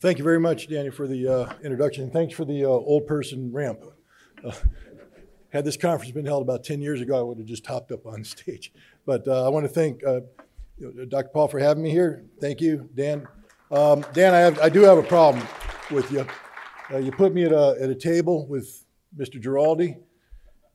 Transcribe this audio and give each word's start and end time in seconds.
Thank 0.00 0.18
you 0.18 0.22
very 0.24 0.38
much, 0.38 0.68
Danny, 0.68 0.90
for 0.90 1.08
the 1.08 1.26
uh, 1.26 1.52
introduction. 1.64 2.08
Thanks 2.08 2.32
for 2.32 2.44
the 2.44 2.64
uh, 2.64 2.68
old 2.68 3.08
person 3.08 3.50
ramp. 3.52 3.80
Uh, 4.44 4.52
had 5.50 5.64
this 5.64 5.76
conference 5.76 6.12
been 6.12 6.24
held 6.24 6.42
about 6.42 6.62
10 6.62 6.80
years 6.80 7.00
ago, 7.00 7.18
I 7.18 7.22
would 7.22 7.38
have 7.38 7.48
just 7.48 7.66
hopped 7.66 7.90
up 7.90 8.06
on 8.06 8.22
stage. 8.24 8.72
But 9.04 9.26
uh, 9.26 9.44
I 9.44 9.48
want 9.48 9.64
to 9.64 9.68
thank 9.68 10.04
uh, 10.06 10.20
Dr. 11.08 11.30
Paul 11.30 11.48
for 11.48 11.58
having 11.58 11.82
me 11.82 11.90
here. 11.90 12.24
Thank 12.40 12.60
you, 12.60 12.88
Dan. 12.94 13.26
Um, 13.72 14.06
Dan, 14.12 14.34
I, 14.34 14.38
have, 14.38 14.60
I 14.60 14.68
do 14.68 14.82
have 14.82 14.98
a 14.98 15.02
problem 15.02 15.44
with 15.90 16.12
you. 16.12 16.24
Uh, 16.92 16.98
you 16.98 17.10
put 17.10 17.34
me 17.34 17.42
at 17.42 17.52
a, 17.52 17.76
at 17.80 17.90
a 17.90 17.94
table 17.94 18.46
with 18.46 18.84
Mr. 19.18 19.42
Giraldi, 19.42 19.96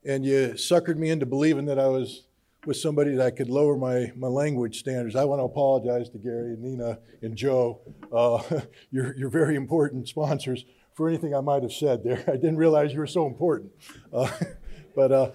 and 0.04 0.22
you 0.22 0.50
suckered 0.54 0.98
me 0.98 1.08
into 1.08 1.24
believing 1.24 1.64
that 1.64 1.78
I 1.78 1.86
was 1.86 2.24
with 2.66 2.76
somebody 2.76 3.14
that 3.14 3.26
I 3.26 3.30
could 3.30 3.48
lower 3.48 3.76
my, 3.76 4.12
my 4.16 4.28
language 4.28 4.78
standards. 4.78 5.16
I 5.16 5.24
want 5.24 5.40
to 5.40 5.44
apologize 5.44 6.08
to 6.10 6.18
Gary 6.18 6.54
and 6.54 6.62
Nina 6.62 6.98
and 7.22 7.36
Joe, 7.36 7.80
uh, 8.12 8.42
your, 8.90 9.16
your 9.16 9.28
very 9.28 9.56
important 9.56 10.08
sponsors, 10.08 10.64
for 10.94 11.08
anything 11.08 11.34
I 11.34 11.40
might 11.40 11.62
have 11.62 11.72
said 11.72 12.04
there. 12.04 12.24
I 12.28 12.32
didn't 12.32 12.56
realize 12.56 12.92
you 12.92 13.00
were 13.00 13.06
so 13.06 13.26
important. 13.26 13.72
Uh, 14.12 14.30
but 14.96 15.12
uh, 15.12 15.32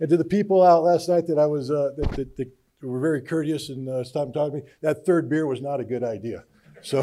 and 0.00 0.08
to 0.08 0.16
the 0.16 0.24
people 0.24 0.62
out 0.62 0.82
last 0.82 1.08
night 1.08 1.26
that 1.28 1.38
I 1.38 1.46
was 1.46 1.70
uh, 1.70 1.90
that, 1.96 2.10
that, 2.12 2.36
that, 2.36 2.50
were 2.82 3.00
very 3.00 3.22
courteous 3.22 3.70
and 3.70 3.88
uh, 3.88 4.04
stopped 4.04 4.34
talked 4.34 4.52
to 4.52 4.60
me, 4.60 4.68
that 4.82 5.06
third 5.06 5.26
beer 5.30 5.46
was 5.46 5.62
not 5.62 5.80
a 5.80 5.84
good 5.84 6.04
idea. 6.04 6.44
So, 6.82 7.02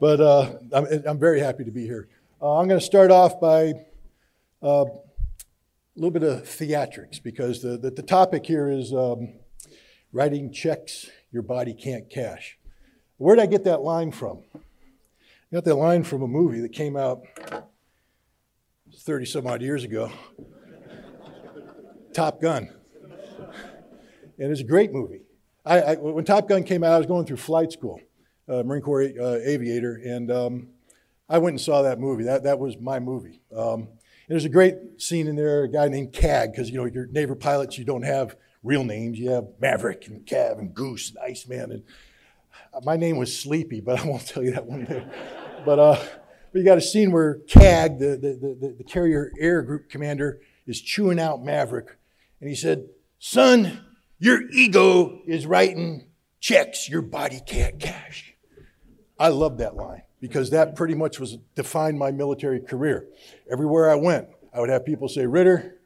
but 0.00 0.20
uh, 0.20 0.54
I'm, 0.72 0.86
I'm 1.06 1.18
very 1.20 1.38
happy 1.38 1.62
to 1.62 1.70
be 1.70 1.84
here. 1.84 2.08
I'm 2.42 2.66
going 2.66 2.80
to 2.80 2.84
start 2.84 3.12
off 3.12 3.40
by 3.40 3.74
little 6.00 6.18
bit 6.18 6.22
of 6.22 6.44
theatrics 6.44 7.22
because 7.22 7.60
the, 7.60 7.76
the, 7.76 7.90
the 7.90 8.02
topic 8.02 8.46
here 8.46 8.70
is 8.70 8.94
um, 8.94 9.34
writing 10.12 10.50
checks 10.50 11.10
your 11.30 11.42
body 11.42 11.74
can't 11.74 12.08
cash. 12.08 12.58
Where 13.18 13.36
did 13.36 13.42
I 13.42 13.46
get 13.46 13.64
that 13.64 13.82
line 13.82 14.10
from? 14.10 14.42
I 14.54 14.58
got 15.52 15.64
that 15.64 15.74
line 15.74 16.02
from 16.04 16.22
a 16.22 16.26
movie 16.26 16.60
that 16.60 16.72
came 16.72 16.96
out 16.96 17.20
30 18.96 19.26
some 19.26 19.46
odd 19.46 19.60
years 19.60 19.84
ago 19.84 20.10
Top 22.14 22.40
Gun. 22.40 22.70
And 24.38 24.50
it's 24.50 24.62
a 24.62 24.64
great 24.64 24.92
movie. 24.92 25.20
I, 25.66 25.80
I, 25.80 25.94
when 25.96 26.24
Top 26.24 26.48
Gun 26.48 26.64
came 26.64 26.82
out, 26.82 26.94
I 26.94 26.98
was 26.98 27.06
going 27.06 27.26
through 27.26 27.36
flight 27.36 27.72
school, 27.72 28.00
uh, 28.48 28.62
Marine 28.62 28.80
Corps 28.80 29.12
uh, 29.20 29.38
aviator, 29.44 30.00
and 30.02 30.32
um, 30.32 30.68
I 31.28 31.36
went 31.36 31.52
and 31.54 31.60
saw 31.60 31.82
that 31.82 32.00
movie. 32.00 32.24
That, 32.24 32.44
that 32.44 32.58
was 32.58 32.78
my 32.78 33.00
movie. 33.00 33.42
Um, 33.54 33.88
there's 34.30 34.44
a 34.44 34.48
great 34.48 35.02
scene 35.02 35.26
in 35.26 35.34
there, 35.34 35.64
a 35.64 35.68
guy 35.68 35.88
named 35.88 36.12
Cag, 36.12 36.52
because 36.52 36.70
you 36.70 36.76
know 36.76 36.84
your 36.84 37.06
neighbor 37.06 37.34
pilots, 37.34 37.76
you 37.76 37.84
don't 37.84 38.04
have 38.04 38.36
real 38.62 38.84
names. 38.84 39.18
You 39.18 39.30
have 39.30 39.48
Maverick 39.60 40.06
and 40.06 40.24
Cav 40.24 40.60
and 40.60 40.72
Goose 40.72 41.10
and 41.10 41.18
Iceman. 41.18 41.72
And 41.72 42.84
my 42.84 42.96
name 42.96 43.16
was 43.16 43.36
Sleepy, 43.36 43.80
but 43.80 43.98
I 43.98 44.06
won't 44.06 44.24
tell 44.24 44.44
you 44.44 44.52
that 44.52 44.66
one 44.66 44.86
but 45.66 45.78
uh, 45.80 45.96
but 46.52 46.58
you 46.58 46.64
got 46.64 46.78
a 46.78 46.80
scene 46.80 47.10
where 47.10 47.40
Cag, 47.48 47.98
the, 47.98 48.16
the, 48.16 48.56
the, 48.60 48.74
the 48.78 48.84
carrier 48.84 49.32
air 49.36 49.62
group 49.62 49.90
commander, 49.90 50.40
is 50.64 50.80
chewing 50.80 51.18
out 51.18 51.42
Maverick, 51.42 51.96
and 52.40 52.48
he 52.48 52.54
said, 52.54 52.88
"Son, 53.18 53.84
your 54.20 54.48
ego 54.52 55.22
is 55.26 55.44
writing 55.44 56.06
checks 56.38 56.88
your 56.88 57.02
body 57.02 57.40
can't 57.44 57.80
cash." 57.80 58.34
I 59.18 59.28
love 59.28 59.58
that 59.58 59.74
line 59.74 60.02
because 60.20 60.50
that 60.50 60.76
pretty 60.76 60.94
much 60.94 61.18
was 61.18 61.38
defined 61.54 61.98
my 61.98 62.10
military 62.10 62.60
career. 62.60 63.08
Everywhere 63.50 63.90
I 63.90 63.94
went, 63.94 64.28
I 64.52 64.60
would 64.60 64.68
have 64.68 64.84
people 64.84 65.08
say, 65.08 65.26
Ritter, 65.26 65.80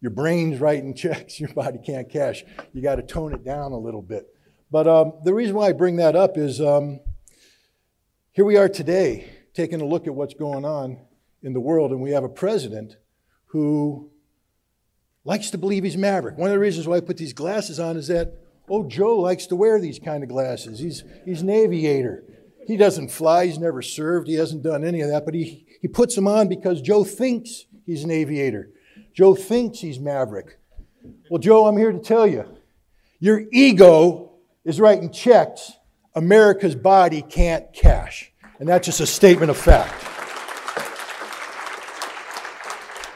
your 0.00 0.10
brain's 0.10 0.60
writing 0.60 0.94
checks, 0.94 1.38
your 1.40 1.52
body 1.52 1.78
can't 1.84 2.08
cash. 2.08 2.44
You 2.72 2.82
got 2.82 2.96
to 2.96 3.02
tone 3.02 3.34
it 3.34 3.44
down 3.44 3.72
a 3.72 3.78
little 3.78 4.02
bit. 4.02 4.26
But 4.70 4.86
um, 4.86 5.14
the 5.24 5.34
reason 5.34 5.56
why 5.56 5.68
I 5.68 5.72
bring 5.72 5.96
that 5.96 6.16
up 6.16 6.38
is 6.38 6.60
um, 6.60 7.00
here 8.32 8.44
we 8.44 8.56
are 8.56 8.68
today 8.68 9.28
taking 9.52 9.80
a 9.80 9.84
look 9.84 10.06
at 10.06 10.14
what's 10.14 10.34
going 10.34 10.64
on 10.64 10.98
in 11.42 11.52
the 11.52 11.60
world, 11.60 11.90
and 11.90 12.00
we 12.00 12.12
have 12.12 12.24
a 12.24 12.28
president 12.28 12.96
who 13.46 14.10
likes 15.24 15.50
to 15.50 15.58
believe 15.58 15.84
he's 15.84 15.96
maverick. 15.96 16.38
One 16.38 16.48
of 16.48 16.54
the 16.54 16.60
reasons 16.60 16.86
why 16.86 16.96
I 16.96 17.00
put 17.00 17.16
these 17.16 17.32
glasses 17.32 17.80
on 17.80 17.96
is 17.96 18.06
that, 18.08 18.34
oh, 18.68 18.84
Joe 18.84 19.18
likes 19.18 19.46
to 19.46 19.56
wear 19.56 19.80
these 19.80 19.98
kind 19.98 20.22
of 20.22 20.28
glasses. 20.28 20.78
He's, 20.78 21.02
he's 21.24 21.42
an 21.42 21.50
aviator. 21.50 22.22
He 22.66 22.76
doesn't 22.76 23.08
fly, 23.08 23.46
he's 23.46 23.58
never 23.58 23.82
served, 23.82 24.28
he 24.28 24.34
hasn't 24.34 24.62
done 24.62 24.84
any 24.84 25.00
of 25.00 25.10
that, 25.10 25.24
but 25.24 25.34
he, 25.34 25.66
he 25.80 25.88
puts 25.88 26.14
them 26.14 26.28
on 26.28 26.48
because 26.48 26.80
Joe 26.80 27.04
thinks 27.04 27.64
he's 27.86 28.04
an 28.04 28.10
aviator. 28.10 28.70
Joe 29.12 29.34
thinks 29.34 29.80
he's 29.80 29.98
Maverick. 29.98 30.58
Well, 31.30 31.38
Joe, 31.38 31.66
I'm 31.66 31.76
here 31.76 31.92
to 31.92 31.98
tell 31.98 32.26
you 32.26 32.44
your 33.18 33.42
ego 33.52 34.32
is 34.64 34.80
writing 34.80 35.10
checks 35.10 35.72
America's 36.14 36.74
body 36.74 37.22
can't 37.22 37.72
cash. 37.72 38.32
And 38.58 38.68
that's 38.68 38.86
just 38.86 39.00
a 39.00 39.06
statement 39.06 39.50
of 39.50 39.56
fact. 39.56 39.92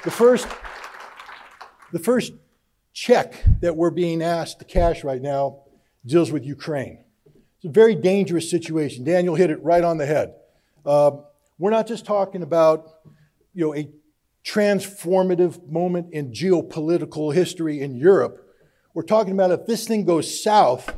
The 0.04 0.10
first, 0.10 0.47
the 1.93 1.99
first 1.99 2.33
check 2.93 3.43
that 3.60 3.77
we're 3.77 3.91
being 3.91 4.22
asked 4.22 4.60
to 4.60 4.65
cash 4.65 5.03
right 5.03 5.21
now 5.21 5.62
deals 6.06 6.31
with 6.31 6.44
Ukraine. 6.44 7.04
It's 7.65 7.71
a 7.71 7.73
very 7.73 7.95
dangerous 7.95 8.51
situation. 8.51 9.05
Daniel 9.05 9.35
hit 9.35 9.49
it 9.49 9.63
right 9.63 9.83
on 9.83 9.97
the 9.97 10.05
head. 10.05 10.35
Uh, 10.85 11.13
we're 11.59 11.71
not 11.71 11.87
just 11.87 12.05
talking 12.05 12.43
about, 12.43 12.91
you 13.55 13.65
know, 13.65 13.75
a 13.75 13.89
transformative 14.45 15.67
moment 15.67 16.13
in 16.13 16.31
geopolitical 16.31 17.33
history 17.33 17.81
in 17.81 17.97
Europe. 17.97 18.55
We're 18.93 19.05
talking 19.05 19.33
about 19.33 19.51
if 19.51 19.65
this 19.65 19.89
thing 19.89 20.05
goes 20.05 20.43
south, 20.43 20.95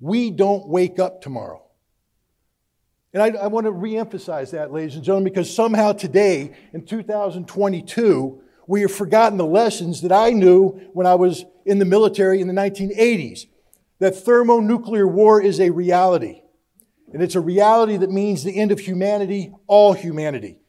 we 0.00 0.30
don't 0.30 0.66
wake 0.68 0.98
up 0.98 1.20
tomorrow. 1.20 1.62
And 3.12 3.22
I, 3.22 3.42
I 3.42 3.48
want 3.48 3.66
to 3.66 3.72
reemphasize 3.72 4.52
that, 4.52 4.72
ladies 4.72 4.94
and 4.94 5.04
gentlemen, 5.04 5.30
because 5.30 5.54
somehow 5.54 5.92
today, 5.92 6.52
in 6.72 6.86
2022, 6.86 8.40
we 8.66 8.80
have 8.80 8.92
forgotten 8.92 9.36
the 9.36 9.44
lessons 9.44 10.00
that 10.00 10.12
I 10.12 10.30
knew 10.30 10.68
when 10.94 11.06
I 11.06 11.16
was 11.16 11.44
in 11.66 11.78
the 11.78 11.84
military 11.84 12.40
in 12.40 12.48
the 12.48 12.54
1980s 12.54 13.48
that 14.04 14.22
thermonuclear 14.22 15.08
war 15.08 15.40
is 15.40 15.58
a 15.58 15.70
reality. 15.70 16.42
And 17.14 17.22
it's 17.22 17.36
a 17.36 17.40
reality 17.40 17.96
that 17.96 18.10
means 18.10 18.44
the 18.44 18.54
end 18.54 18.70
of 18.70 18.78
humanity, 18.78 19.50
all 19.66 19.94
humanity. 19.94 20.60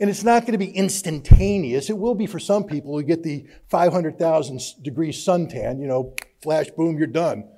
And 0.00 0.10
it's 0.10 0.24
not 0.24 0.40
going 0.40 0.52
to 0.52 0.58
be 0.58 0.72
instantaneous. 0.72 1.90
It 1.90 1.96
will 1.96 2.16
be 2.16 2.26
for 2.26 2.40
some 2.40 2.64
people 2.64 2.98
who 2.98 3.04
get 3.04 3.22
the 3.22 3.46
500,000 3.68 4.60
degree 4.82 5.12
suntan, 5.12 5.80
you 5.80 5.86
know, 5.86 6.16
flash, 6.42 6.70
boom, 6.70 6.98
you're 6.98 7.06
done. 7.06 7.48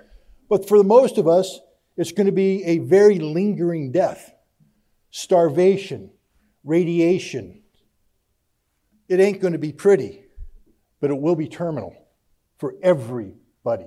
But 0.50 0.68
for 0.68 0.76
the 0.76 0.84
most 0.84 1.16
of 1.16 1.26
us, 1.26 1.58
it's 1.96 2.12
going 2.12 2.26
to 2.26 2.32
be 2.32 2.62
a 2.64 2.76
very 2.76 3.18
lingering 3.18 3.92
death 3.92 4.30
starvation, 5.10 6.10
radiation. 6.64 7.62
It 9.08 9.20
ain't 9.20 9.40
going 9.40 9.54
to 9.54 9.58
be 9.58 9.72
pretty, 9.72 10.26
but 11.00 11.10
it 11.10 11.18
will 11.18 11.34
be 11.34 11.48
terminal 11.48 11.96
for 12.58 12.74
everybody. 12.82 13.86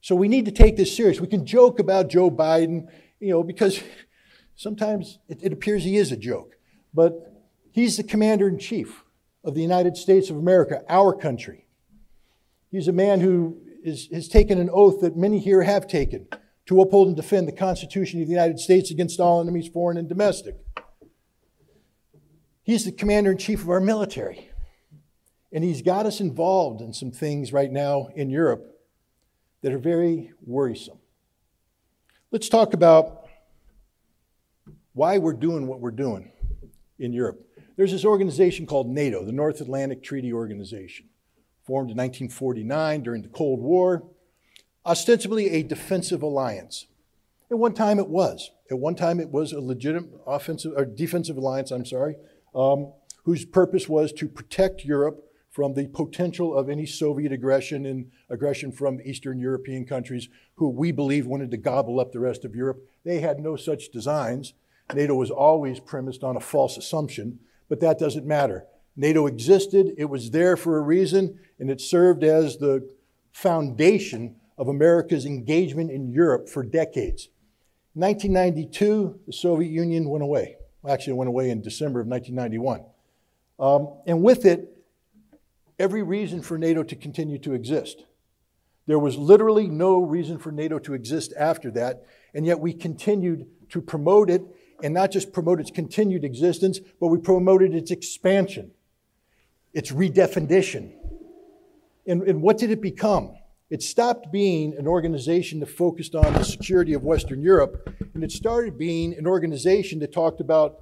So 0.00 0.16
we 0.16 0.28
need 0.28 0.46
to 0.46 0.50
take 0.50 0.76
this 0.76 0.96
serious. 0.96 1.20
We 1.20 1.26
can 1.26 1.44
joke 1.44 1.78
about 1.78 2.08
Joe 2.08 2.30
Biden, 2.30 2.88
you 3.18 3.30
know, 3.30 3.42
because 3.42 3.82
sometimes 4.56 5.18
it, 5.28 5.42
it 5.42 5.52
appears 5.52 5.84
he 5.84 5.96
is 5.96 6.10
a 6.10 6.16
joke. 6.16 6.56
But 6.94 7.12
he's 7.70 7.96
the 7.96 8.02
commander 8.02 8.48
in 8.48 8.58
chief 8.58 9.04
of 9.44 9.54
the 9.54 9.62
United 9.62 9.96
States 9.96 10.30
of 10.30 10.36
America, 10.36 10.82
our 10.88 11.14
country. 11.14 11.66
He's 12.70 12.88
a 12.88 12.92
man 12.92 13.20
who 13.20 13.58
is, 13.84 14.08
has 14.12 14.28
taken 14.28 14.58
an 14.58 14.70
oath 14.72 15.00
that 15.00 15.16
many 15.16 15.38
here 15.38 15.62
have 15.62 15.86
taken 15.86 16.28
to 16.66 16.80
uphold 16.80 17.08
and 17.08 17.16
defend 17.16 17.48
the 17.48 17.52
Constitution 17.52 18.20
of 18.22 18.28
the 18.28 18.32
United 18.32 18.58
States 18.58 18.90
against 18.90 19.20
all 19.20 19.40
enemies, 19.40 19.68
foreign 19.68 19.96
and 19.96 20.08
domestic. 20.08 20.56
He's 22.62 22.84
the 22.84 22.92
commander 22.92 23.32
in 23.32 23.38
chief 23.38 23.62
of 23.62 23.70
our 23.70 23.80
military. 23.80 24.50
And 25.52 25.64
he's 25.64 25.82
got 25.82 26.06
us 26.06 26.20
involved 26.20 26.80
in 26.80 26.92
some 26.92 27.10
things 27.10 27.52
right 27.52 27.72
now 27.72 28.08
in 28.14 28.30
Europe 28.30 28.79
that 29.62 29.72
are 29.72 29.78
very 29.78 30.32
worrisome. 30.44 30.98
Let's 32.30 32.48
talk 32.48 32.74
about 32.74 33.26
why 34.92 35.18
we're 35.18 35.32
doing 35.32 35.66
what 35.66 35.80
we're 35.80 35.90
doing 35.90 36.30
in 36.98 37.12
Europe. 37.12 37.46
There's 37.76 37.92
this 37.92 38.04
organization 38.04 38.66
called 38.66 38.88
NATO, 38.88 39.24
the 39.24 39.32
North 39.32 39.60
Atlantic 39.60 40.02
Treaty 40.02 40.32
Organization, 40.32 41.08
formed 41.62 41.90
in 41.90 41.96
1949 41.96 43.02
during 43.02 43.22
the 43.22 43.28
Cold 43.28 43.60
War, 43.60 44.06
ostensibly 44.84 45.50
a 45.50 45.62
defensive 45.62 46.22
alliance. 46.22 46.86
At 47.50 47.58
one 47.58 47.74
time 47.74 47.98
it 47.98 48.08
was. 48.08 48.50
At 48.70 48.78
one 48.78 48.94
time 48.94 49.18
it 49.18 49.30
was 49.30 49.52
a 49.52 49.60
legitimate 49.60 50.10
offensive 50.26 50.72
or 50.76 50.84
defensive 50.84 51.36
alliance, 51.36 51.70
I'm 51.70 51.86
sorry, 51.86 52.16
um, 52.54 52.92
whose 53.24 53.44
purpose 53.44 53.88
was 53.88 54.12
to 54.12 54.28
protect 54.28 54.84
Europe 54.84 55.29
from 55.60 55.74
the 55.74 55.88
potential 55.88 56.56
of 56.56 56.70
any 56.70 56.86
Soviet 56.86 57.30
aggression 57.32 57.84
and 57.84 58.10
aggression 58.30 58.72
from 58.72 58.98
Eastern 59.04 59.38
European 59.38 59.84
countries 59.84 60.26
who 60.54 60.70
we 60.70 60.90
believe 60.90 61.26
wanted 61.26 61.50
to 61.50 61.58
gobble 61.58 62.00
up 62.00 62.12
the 62.12 62.18
rest 62.18 62.46
of 62.46 62.56
Europe. 62.56 62.82
They 63.04 63.20
had 63.20 63.38
no 63.38 63.56
such 63.56 63.90
designs. 63.90 64.54
NATO 64.94 65.14
was 65.14 65.30
always 65.30 65.78
premised 65.78 66.24
on 66.24 66.34
a 66.34 66.40
false 66.40 66.78
assumption, 66.78 67.40
but 67.68 67.80
that 67.80 67.98
doesn't 67.98 68.24
matter. 68.24 68.64
NATO 68.96 69.26
existed, 69.26 69.92
it 69.98 70.06
was 70.06 70.30
there 70.30 70.56
for 70.56 70.78
a 70.78 70.80
reason, 70.80 71.38
and 71.58 71.70
it 71.70 71.82
served 71.82 72.24
as 72.24 72.56
the 72.56 72.88
foundation 73.30 74.36
of 74.56 74.66
America's 74.66 75.26
engagement 75.26 75.90
in 75.90 76.10
Europe 76.10 76.48
for 76.48 76.62
decades. 76.62 77.28
1992, 77.92 79.20
the 79.26 79.32
Soviet 79.34 79.68
Union 79.68 80.08
went 80.08 80.24
away. 80.24 80.56
Actually, 80.88 81.12
it 81.12 81.16
went 81.16 81.28
away 81.28 81.50
in 81.50 81.60
December 81.60 82.00
of 82.00 82.06
1991. 82.06 82.82
Um, 83.58 83.98
and 84.06 84.22
with 84.22 84.46
it, 84.46 84.78
every 85.80 86.02
reason 86.02 86.42
for 86.42 86.58
NATO 86.58 86.82
to 86.82 86.94
continue 86.94 87.38
to 87.38 87.54
exist. 87.54 88.04
There 88.86 88.98
was 88.98 89.16
literally 89.16 89.66
no 89.66 90.02
reason 90.02 90.38
for 90.38 90.52
NATO 90.52 90.78
to 90.80 90.94
exist 90.94 91.32
after 91.38 91.70
that, 91.72 92.04
and 92.34 92.44
yet 92.44 92.60
we 92.60 92.72
continued 92.72 93.46
to 93.70 93.80
promote 93.80 94.30
it, 94.30 94.42
and 94.82 94.94
not 94.94 95.10
just 95.10 95.32
promote 95.32 95.60
its 95.60 95.70
continued 95.70 96.24
existence, 96.24 96.80
but 97.00 97.08
we 97.08 97.18
promoted 97.18 97.74
its 97.74 97.90
expansion, 97.90 98.72
its 99.72 99.90
redefinition. 99.90 100.92
And, 102.06 102.22
and 102.22 102.42
what 102.42 102.58
did 102.58 102.70
it 102.70 102.80
become? 102.80 103.34
It 103.70 103.82
stopped 103.82 104.32
being 104.32 104.74
an 104.76 104.88
organization 104.88 105.60
that 105.60 105.70
focused 105.70 106.14
on 106.14 106.32
the 106.34 106.44
security 106.44 106.92
of 106.92 107.04
Western 107.04 107.40
Europe, 107.40 107.88
and 108.14 108.24
it 108.24 108.32
started 108.32 108.76
being 108.76 109.14
an 109.16 109.26
organization 109.26 110.00
that 110.00 110.12
talked 110.12 110.40
about 110.40 110.80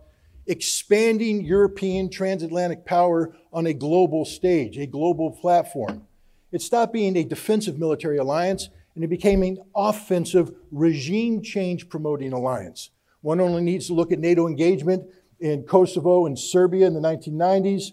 expanding 0.48 1.44
European 1.44 2.10
transatlantic 2.10 2.84
power 2.84 3.36
on 3.52 3.66
a 3.66 3.72
global 3.72 4.24
stage, 4.24 4.78
a 4.78 4.86
global 4.86 5.30
platform. 5.30 6.06
It 6.50 6.62
stopped 6.62 6.92
being 6.92 7.16
a 7.16 7.24
defensive 7.24 7.78
military 7.78 8.16
alliance 8.16 8.70
and 8.94 9.04
it 9.04 9.08
became 9.08 9.42
an 9.42 9.58
offensive 9.76 10.50
regime 10.72 11.42
change 11.42 11.88
promoting 11.88 12.32
alliance. 12.32 12.90
One 13.20 13.40
only 13.40 13.62
needs 13.62 13.86
to 13.88 13.94
look 13.94 14.10
at 14.10 14.18
NATO 14.18 14.48
engagement 14.48 15.04
in 15.38 15.64
Kosovo 15.64 16.26
and 16.26 16.36
Serbia 16.36 16.86
in 16.86 16.94
the 16.94 17.00
1990s, 17.00 17.92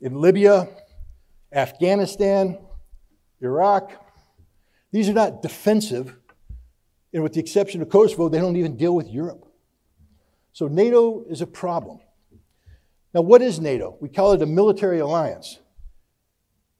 in 0.00 0.20
Libya, 0.20 0.68
Afghanistan, 1.52 2.58
Iraq. 3.40 3.92
These 4.92 5.08
are 5.08 5.14
not 5.14 5.42
defensive, 5.42 6.14
and 7.12 7.22
with 7.22 7.32
the 7.32 7.40
exception 7.40 7.82
of 7.82 7.88
Kosovo, 7.88 8.28
they 8.28 8.38
don't 8.38 8.56
even 8.56 8.76
deal 8.76 8.94
with 8.94 9.08
Europe. 9.08 9.47
So 10.58 10.66
NATO 10.66 11.24
is 11.30 11.40
a 11.40 11.46
problem. 11.46 12.00
Now, 13.14 13.20
what 13.20 13.42
is 13.42 13.60
NATO? 13.60 13.96
We 14.00 14.08
call 14.08 14.32
it 14.32 14.42
a 14.42 14.46
military 14.46 14.98
alliance. 14.98 15.60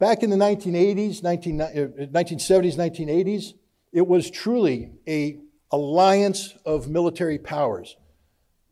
Back 0.00 0.24
in 0.24 0.30
the 0.30 0.36
1980s, 0.36 1.22
19, 1.22 1.58
1970s, 1.58 2.74
1980s, 2.74 3.52
uh, 3.52 3.56
it 3.92 4.04
was 4.04 4.32
truly 4.32 4.90
a 5.06 5.38
alliance 5.70 6.54
of 6.66 6.88
military 6.88 7.38
powers. 7.38 7.96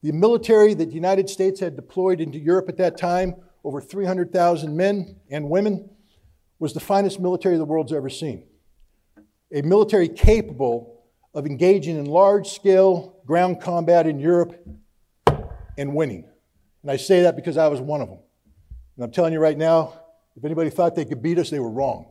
The 0.03 0.11
military 0.11 0.75
that 0.75 0.87
the 0.87 0.95
United 0.97 1.31
States 1.31 1.61
had 1.61 1.77
deployed 1.77 2.21
into 2.21 2.41
Europe 2.41 2.69
at 2.69 2.79
that 2.79 2.99
time, 2.99 3.37
over 3.63 3.81
300,000 3.81 4.77
men 4.77 5.21
and 5.31 5.49
women, 5.49 5.89
was 6.59 6.75
the 6.75 6.81
finest 6.81 7.21
military 7.21 7.57
the 7.59 7.65
world's 7.65 7.93
ever 7.93 8.11
seen. 8.11 8.43
A 9.55 9.63
military 9.63 10.09
capable 10.09 11.05
of 11.33 11.47
engaging 11.47 11.97
in 11.97 12.07
large 12.07 12.49
scale 12.49 13.23
ground 13.25 13.61
combat 13.61 14.09
in 14.09 14.19
Europe 14.19 14.67
and 15.77 15.95
winning. 15.95 16.29
And 16.83 16.91
I 16.91 16.97
say 16.97 17.23
that 17.23 17.37
because 17.37 17.57
I 17.57 17.69
was 17.69 17.81
one 17.81 18.01
of 18.01 18.09
them. 18.09 18.19
And 18.97 19.05
I'm 19.05 19.11
telling 19.11 19.33
you 19.33 19.41
right 19.41 19.59
now, 19.59 20.01
if 20.37 20.45
anybody 20.45 20.71
thought 20.71 20.95
they 20.95 21.05
could 21.05 21.23
beat 21.23 21.39
us, 21.39 21.51
they 21.51 21.61
were 21.61 21.71
wrong. 21.71 22.07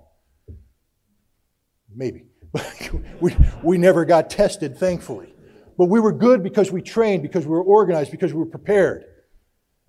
Maybe. 1.93 2.25
we, 3.21 3.35
we 3.63 3.77
never 3.77 4.05
got 4.05 4.29
tested, 4.29 4.77
thankfully. 4.77 5.33
But 5.77 5.85
we 5.85 5.99
were 5.99 6.11
good 6.11 6.41
because 6.43 6.71
we 6.71 6.81
trained, 6.81 7.21
because 7.21 7.45
we 7.45 7.51
were 7.51 7.63
organized, 7.63 8.11
because 8.11 8.33
we 8.33 8.39
were 8.39 8.45
prepared. 8.45 9.05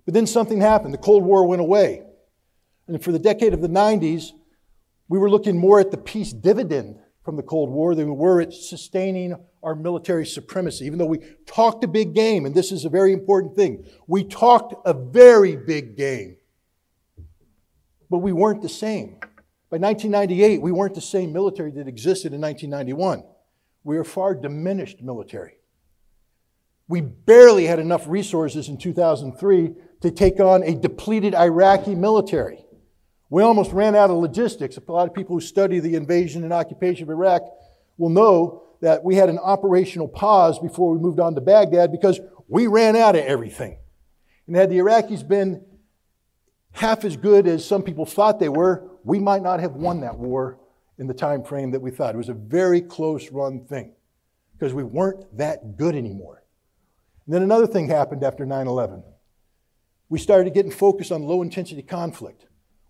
But 0.05 0.13
then 0.13 0.27
something 0.27 0.61
happened. 0.61 0.93
The 0.93 0.99
Cold 0.99 1.23
War 1.23 1.45
went 1.45 1.61
away. 1.61 2.03
And 2.87 3.03
for 3.03 3.11
the 3.11 3.19
decade 3.19 3.53
of 3.53 3.61
the 3.61 3.67
90s, 3.67 4.31
we 5.09 5.19
were 5.19 5.29
looking 5.29 5.57
more 5.57 5.79
at 5.79 5.91
the 5.91 5.97
peace 5.97 6.31
dividend 6.31 6.99
from 7.27 7.35
the 7.35 7.43
Cold 7.43 7.69
War 7.69 7.93
than 7.93 8.05
we 8.07 8.15
were 8.15 8.39
at 8.39 8.53
sustaining 8.53 9.35
our 9.61 9.75
military 9.75 10.25
supremacy. 10.25 10.85
Even 10.85 10.97
though 10.97 11.05
we 11.05 11.19
talked 11.45 11.83
a 11.83 11.87
big 11.87 12.15
game, 12.15 12.45
and 12.45 12.55
this 12.55 12.71
is 12.71 12.85
a 12.85 12.89
very 12.89 13.11
important 13.11 13.55
thing, 13.55 13.85
we 14.07 14.23
talked 14.23 14.73
a 14.85 14.93
very 14.93 15.55
big 15.57 15.97
game 15.97 16.37
but 18.09 18.19
we 18.19 18.31
weren't 18.31 18.61
the 18.61 18.69
same. 18.69 19.17
By 19.69 19.77
1998, 19.77 20.61
we 20.61 20.71
weren't 20.71 20.95
the 20.95 21.01
same 21.01 21.33
military 21.33 21.71
that 21.71 21.87
existed 21.87 22.33
in 22.33 22.41
1991. 22.41 23.23
We 23.83 23.97
were 23.97 24.03
far 24.03 24.33
diminished 24.33 25.01
military. 25.01 25.55
We 26.87 27.01
barely 27.01 27.65
had 27.65 27.79
enough 27.79 28.07
resources 28.07 28.69
in 28.69 28.77
2003 28.77 29.73
to 30.01 30.11
take 30.11 30.39
on 30.39 30.63
a 30.63 30.73
depleted 30.73 31.35
Iraqi 31.35 31.95
military. 31.95 32.63
We 33.29 33.43
almost 33.43 33.71
ran 33.71 33.95
out 33.95 34.09
of 34.09 34.17
logistics. 34.17 34.77
A 34.77 34.91
lot 34.91 35.07
of 35.07 35.13
people 35.13 35.35
who 35.35 35.41
study 35.41 35.79
the 35.79 35.95
invasion 35.95 36.43
and 36.43 36.53
occupation 36.53 37.03
of 37.03 37.09
Iraq 37.09 37.41
will 37.97 38.09
know 38.09 38.63
that 38.81 39.03
we 39.03 39.15
had 39.15 39.29
an 39.29 39.39
operational 39.39 40.07
pause 40.07 40.59
before 40.59 40.91
we 40.91 40.99
moved 40.99 41.19
on 41.19 41.35
to 41.35 41.41
Baghdad 41.41 41.91
because 41.91 42.19
we 42.47 42.67
ran 42.67 42.95
out 42.95 43.15
of 43.15 43.25
everything. 43.25 43.77
And 44.45 44.55
had 44.55 44.69
the 44.69 44.77
Iraqis 44.77 45.27
been 45.27 45.65
half 46.71 47.03
as 47.03 47.17
good 47.17 47.47
as 47.47 47.65
some 47.65 47.83
people 47.83 48.05
thought 48.05 48.39
they 48.39 48.49
were, 48.49 48.89
we 49.03 49.19
might 49.19 49.41
not 49.41 49.59
have 49.59 49.73
won 49.73 50.01
that 50.01 50.17
war 50.17 50.59
in 50.97 51.07
the 51.07 51.13
time 51.13 51.43
frame 51.43 51.71
that 51.71 51.81
we 51.81 51.91
thought. 51.91 52.15
It 52.15 52.17
was 52.17 52.29
a 52.29 52.33
very 52.33 52.81
close 52.81 53.31
run 53.31 53.65
thing 53.65 53.93
because 54.53 54.73
we 54.73 54.83
weren't 54.83 55.37
that 55.37 55.77
good 55.77 55.95
anymore. 55.95 56.43
And 57.25 57.35
then 57.35 57.43
another 57.43 57.67
thing 57.67 57.89
happened 57.89 58.23
after 58.23 58.45
9 58.45 58.67
11. 58.67 59.03
We 60.09 60.19
started 60.19 60.53
getting 60.53 60.71
focused 60.71 61.11
on 61.11 61.23
low 61.23 61.41
intensity 61.41 61.81
conflict. 61.81 62.46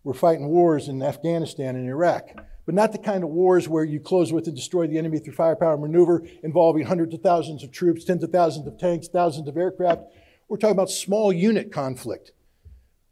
We're 0.07 0.13
fighting 0.13 0.47
wars 0.47 0.87
in 0.87 1.03
Afghanistan 1.03 1.75
and 1.75 1.85
Iraq, 1.89 2.29
but 2.65 2.73
not 2.73 2.93
the 2.93 2.97
kind 2.97 3.25
of 3.25 3.29
wars 3.29 3.67
where 3.67 3.83
you 3.83 3.99
close 3.99 4.31
with 4.31 4.47
and 4.47 4.55
destroy 4.55 4.87
the 4.87 4.97
enemy 4.97 5.19
through 5.19 5.33
firepower 5.33 5.75
maneuver 5.77 6.23
involving 6.43 6.85
hundreds 6.85 7.13
of 7.13 7.19
thousands 7.19 7.61
of 7.61 7.73
troops, 7.73 8.05
tens 8.05 8.23
of 8.23 8.31
thousands 8.31 8.65
of 8.67 8.77
tanks, 8.77 9.09
thousands 9.09 9.49
of 9.49 9.57
aircraft. 9.57 10.03
We're 10.47 10.55
talking 10.55 10.77
about 10.77 10.89
small 10.89 11.33
unit 11.33 11.73
conflict 11.73 12.31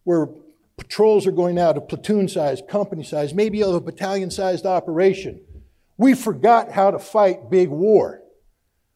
where 0.06 0.30
Patrols 0.78 1.28
are 1.28 1.34
going 1.34 1.60
out 1.60 1.76
of 1.76 1.90
platoon 1.90 2.30
size, 2.30 2.62
company 2.70 3.04
size, 3.04 3.34
maybe 3.34 3.62
of 3.62 3.76
a 3.76 3.82
battalion 3.82 4.32
sized 4.32 4.66
operation. 4.66 5.42
We 5.98 6.14
forgot 6.14 6.72
how 6.72 6.92
to 6.92 7.00
fight 7.00 7.50
big 7.50 7.68
war. 7.68 8.22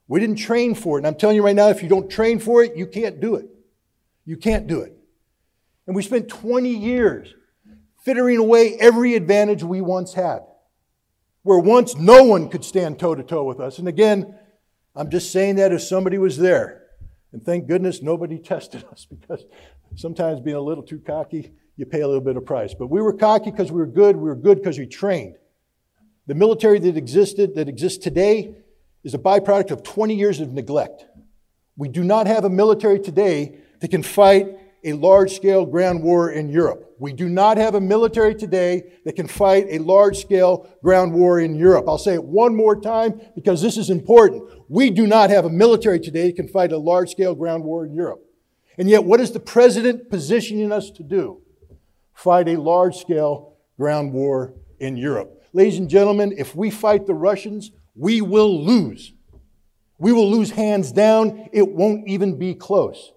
We 0.07 0.22
didn't 0.22 0.38
train 0.38 0.74
for 0.74 0.98
it. 0.98 1.01
And 1.01 1.07
I'm 1.07 1.16
telling 1.16 1.36
you 1.36 1.44
right 1.44 1.54
now, 1.54 1.68
if 1.68 1.84
you 1.84 1.90
don't 1.90 2.10
train 2.10 2.40
for 2.40 2.63
it, 2.63 2.78
you 2.78 2.88
can't 2.88 3.19
do 3.19 3.36
it. 3.36 3.50
You 4.24 4.38
can't 4.38 4.68
do 4.68 4.80
it. 4.80 4.98
And 5.86 5.98
we 5.98 6.01
spent 6.01 6.30
20 6.30 6.69
years 6.69 7.34
fittering 8.04 8.38
away 8.38 8.75
every 8.80 9.16
advantage 9.16 9.63
we 9.63 9.81
once 9.81 10.13
had, 10.13 10.40
where 11.44 11.60
once 11.60 11.96
no 11.96 12.24
one 12.24 12.50
could 12.50 12.63
stand 12.63 13.00
toe 13.00 13.16
to 13.16 13.24
toe 13.24 13.44
with 13.44 13.60
us. 13.60 13.80
And 13.80 13.88
again, 13.88 14.36
I'm 14.96 15.10
just 15.10 15.31
saying 15.31 15.56
that 15.56 15.72
if 15.72 15.81
somebody 15.81 16.18
was 16.18 16.38
there. 16.38 16.84
And 17.31 17.44
thank 17.44 17.68
goodness 17.68 18.01
nobody 18.01 18.40
tested 18.44 18.86
us 18.91 19.06
because 19.06 19.46
sometimes 19.96 20.39
being 20.39 20.58
a 20.58 20.62
little 20.62 20.84
too 20.84 21.00
cocky 21.00 21.53
you 21.79 21.86
pay 21.86 22.01
a 22.01 22.08
little 22.08 22.22
bit 22.22 22.36
of 22.36 22.46
price. 22.46 22.74
But 22.74 22.88
we 22.88 23.01
were 23.01 23.13
cocky 23.13 23.51
because 23.51 23.72
we 23.72 23.79
were 23.79 23.88
good. 23.88 24.18
We 24.18 24.24
were 24.24 24.36
good 24.36 24.58
because 24.58 24.77
we 24.77 24.86
trained. 24.86 25.38
The 26.27 26.36
military 26.36 26.77
that 26.77 26.98
existed, 26.98 27.56
that 27.56 27.70
exists 27.70 28.03
today, 28.03 28.58
is 29.06 29.13
a 29.13 29.18
byproduct 29.18 29.72
of 29.72 29.84
20 29.84 30.13
years 30.13 30.41
of 30.41 30.51
neglect. 30.51 31.06
We 31.77 31.88
do 31.88 32.03
not 32.03 32.27
have 32.27 32.44
a 32.44 32.50
military 32.50 33.00
today 33.00 33.60
that 33.79 33.91
can 33.91 34.03
fight 34.03 34.58
a 34.83 34.93
large 34.93 35.33
scale 35.33 35.65
ground 35.65 36.03
war 36.03 36.31
in 36.31 36.50
Europe. 36.50 36.95
We 37.00 37.13
do 37.13 37.29
not 37.29 37.57
have 37.57 37.75
a 37.75 37.81
military 37.81 38.36
today 38.36 38.93
that 39.05 39.15
can 39.15 39.27
fight 39.27 39.67
a 39.69 39.79
large 39.79 40.19
scale 40.19 40.69
ground 40.83 41.13
war 41.13 41.39
in 41.39 41.55
Europe. 41.55 41.86
I'll 41.88 41.98
say 41.98 42.13
it 42.13 42.24
one 42.24 42.55
more 42.55 42.79
time 42.79 43.21
because 43.36 43.62
this 43.62 43.77
is 43.77 43.89
important. 43.89 44.43
We 44.67 44.89
do 44.89 45.07
not 45.07 45.29
have 45.29 45.45
a 45.45 45.50
military 45.50 46.00
today 46.00 46.27
that 46.27 46.36
can 46.36 46.48
fight 46.48 46.71
a 46.71 46.77
large 46.77 47.12
scale 47.12 47.36
ground 47.36 47.63
war 47.63 47.86
in 47.86 47.93
Europe. 47.93 48.24
And 48.77 48.89
yet, 48.89 49.03
what 49.03 49.19
is 49.19 49.31
the 49.31 49.39
president 49.39 50.09
positioning 50.09 50.71
us 50.71 50.89
to 50.91 51.03
do? 51.03 51.41
fight 52.19 52.50
a 52.50 52.57
large 52.57 52.98
scale 52.98 53.55
ground 53.77 54.12
war 54.12 54.53
in 54.79 54.98
Europe. 54.98 55.41
Ladies 55.53 55.79
and 55.79 55.89
gentlemen, 55.89 56.33
if 56.38 56.53
we 56.53 56.69
fight 56.69 57.07
the 57.07 57.13
Russians, 57.13 57.71
we 57.95 58.19
will 58.21 58.63
lose. 58.63 59.13
We 59.98 60.12
will 60.12 60.29
lose 60.29 60.51
hands 60.51 60.91
down. 60.91 61.50
It 61.53 61.69
won't 61.69 62.07
even 62.07 62.38
be 62.38 62.53
close. 62.55 63.13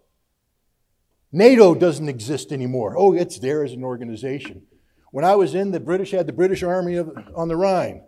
NATO 1.32 1.74
doesn't 1.74 2.08
exist 2.08 2.52
anymore. 2.52 2.94
Oh, 2.96 3.14
it's 3.14 3.38
there 3.38 3.64
as 3.64 3.72
an 3.72 3.82
organization. 3.82 4.62
When 5.10 5.24
I 5.24 5.34
was 5.34 5.54
in, 5.54 5.70
the 5.70 5.80
British 5.80 6.10
had 6.10 6.26
the 6.26 6.32
British 6.32 6.62
Army 6.62 6.96
of, 6.96 7.10
on 7.34 7.48
the 7.48 7.56
Rhine, 7.56 8.02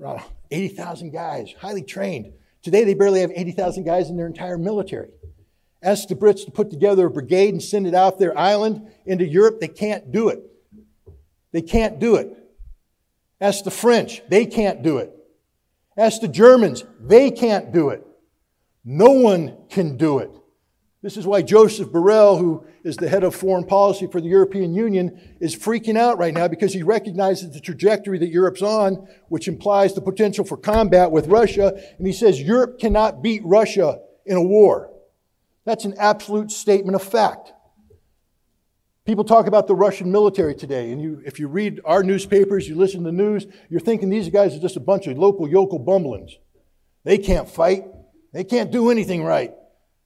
around 0.00 0.22
80,000 0.50 1.10
guys, 1.10 1.54
highly 1.58 1.82
trained. 1.82 2.32
Today, 2.62 2.84
they 2.84 2.94
barely 2.94 3.20
have 3.20 3.30
80,000 3.34 3.84
guys 3.84 4.10
in 4.10 4.16
their 4.16 4.26
entire 4.26 4.58
military. 4.58 5.08
Ask 5.82 6.08
the 6.08 6.14
Brits 6.14 6.44
to 6.44 6.50
put 6.50 6.70
together 6.70 7.06
a 7.06 7.10
brigade 7.10 7.50
and 7.50 7.62
send 7.62 7.86
it 7.86 7.94
out 7.94 8.18
their 8.18 8.36
island 8.36 8.90
into 9.04 9.26
Europe. 9.26 9.60
They 9.60 9.68
can't 9.68 10.10
do 10.10 10.28
it. 10.28 10.42
They 11.52 11.62
can't 11.62 11.98
do 11.98 12.16
it. 12.16 12.36
Ask 13.40 13.64
the 13.64 13.70
French. 13.70 14.22
They 14.28 14.46
can't 14.46 14.82
do 14.82 14.98
it. 14.98 15.12
Ask 15.96 16.20
the 16.20 16.28
Germans. 16.28 16.84
They 17.00 17.30
can't 17.30 17.72
do 17.72 17.90
it. 17.90 18.06
No 18.84 19.10
one 19.12 19.56
can 19.68 19.96
do 19.96 20.18
it. 20.18 20.30
This 21.06 21.16
is 21.16 21.24
why 21.24 21.40
Joseph 21.40 21.90
Borrell, 21.90 22.36
who 22.36 22.66
is 22.82 22.96
the 22.96 23.08
head 23.08 23.22
of 23.22 23.32
foreign 23.32 23.62
policy 23.62 24.08
for 24.08 24.20
the 24.20 24.26
European 24.26 24.74
Union, 24.74 25.36
is 25.38 25.54
freaking 25.54 25.96
out 25.96 26.18
right 26.18 26.34
now 26.34 26.48
because 26.48 26.72
he 26.72 26.82
recognizes 26.82 27.52
the 27.52 27.60
trajectory 27.60 28.18
that 28.18 28.30
Europe's 28.30 28.60
on, 28.60 29.06
which 29.28 29.46
implies 29.46 29.94
the 29.94 30.00
potential 30.00 30.44
for 30.44 30.56
combat 30.56 31.12
with 31.12 31.28
Russia. 31.28 31.80
And 31.98 32.08
he 32.08 32.12
says 32.12 32.42
Europe 32.42 32.80
cannot 32.80 33.22
beat 33.22 33.40
Russia 33.44 34.00
in 34.24 34.36
a 34.36 34.42
war. 34.42 34.92
That's 35.64 35.84
an 35.84 35.94
absolute 35.96 36.50
statement 36.50 36.96
of 36.96 37.04
fact. 37.04 37.52
People 39.04 39.22
talk 39.22 39.46
about 39.46 39.68
the 39.68 39.76
Russian 39.76 40.10
military 40.10 40.56
today, 40.56 40.90
and 40.90 41.00
you, 41.00 41.22
if 41.24 41.38
you 41.38 41.46
read 41.46 41.80
our 41.84 42.02
newspapers, 42.02 42.68
you 42.68 42.74
listen 42.74 43.04
to 43.04 43.10
the 43.10 43.12
news, 43.12 43.46
you're 43.70 43.78
thinking 43.78 44.10
these 44.10 44.28
guys 44.28 44.56
are 44.56 44.60
just 44.60 44.76
a 44.76 44.80
bunch 44.80 45.06
of 45.06 45.16
local 45.16 45.48
yokel 45.48 45.78
bumblings. 45.78 46.36
They 47.04 47.16
can't 47.16 47.48
fight. 47.48 47.84
They 48.32 48.42
can't 48.42 48.72
do 48.72 48.90
anything 48.90 49.22
right. 49.22 49.54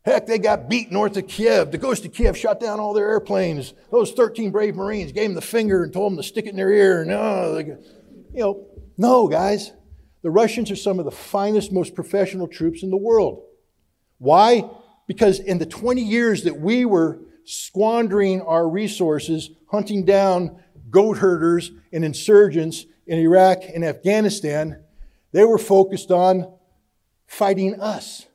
Heck, 0.03 0.27
they 0.27 0.39
got 0.39 0.69
beat 0.69 0.91
north 0.91 1.17
of 1.19 1.27
Kiev. 1.27 1.71
The 1.71 1.79
ghost 1.79 2.07
of 2.07 2.13
Kiev 2.13 2.37
shot 2.37 2.59
down 2.59 2.81
all 2.81 2.95
their 2.95 3.09
airplanes. 3.09 3.75
Those 3.91 4.13
13 4.13 4.51
brave 4.51 4.75
Marines 4.75 5.13
gave 5.13 5.29
them 5.29 5.35
the 5.35 5.43
finger 5.43 5.85
and 5.85 5.93
told 5.93 6.13
them 6.13 6.17
to 6.17 6.23
stick 6.23 6.47
it 6.47 6.51
in 6.51 6.57
their 6.57 6.73
ear. 6.73 7.03
And, 7.03 7.11
oh, 7.13 7.55
they, 7.55 7.65
you 7.65 8.41
know, 8.41 8.67
no, 8.97 9.29
guys. 9.29 9.73
The 10.23 10.31
Russians 10.31 10.71
are 10.71 10.77
some 10.77 10.99
of 10.99 11.05
the 11.05 11.11
finest, 11.11 11.73
most 11.73 11.95
professional 11.95 12.49
troops 12.49 12.83
in 12.83 12.91
the 12.91 12.97
world. 12.97 13.43
Why? 14.19 14.69
Because 15.07 15.39
in 15.39 15.59
the 15.59 15.67
20 15.67 16.03
years 16.03 16.45
that 16.45 16.59
we 16.59 16.85
were 16.85 17.21
squandering 17.45 18.43
our 18.43 18.69
resources, 18.69 19.51
hunting 19.71 20.05
down 20.05 20.63
goat 20.91 21.19
herders 21.19 21.73
and 21.93 22.05
insurgents 22.05 22.87
in 23.07 23.19
Iraq 23.19 23.63
and 23.75 23.85
Afghanistan, 23.85 24.83
they 25.33 25.45
were 25.45 25.59
focused 25.59 26.11
on 26.11 26.53
fighting 27.27 27.81
us. 27.81 28.27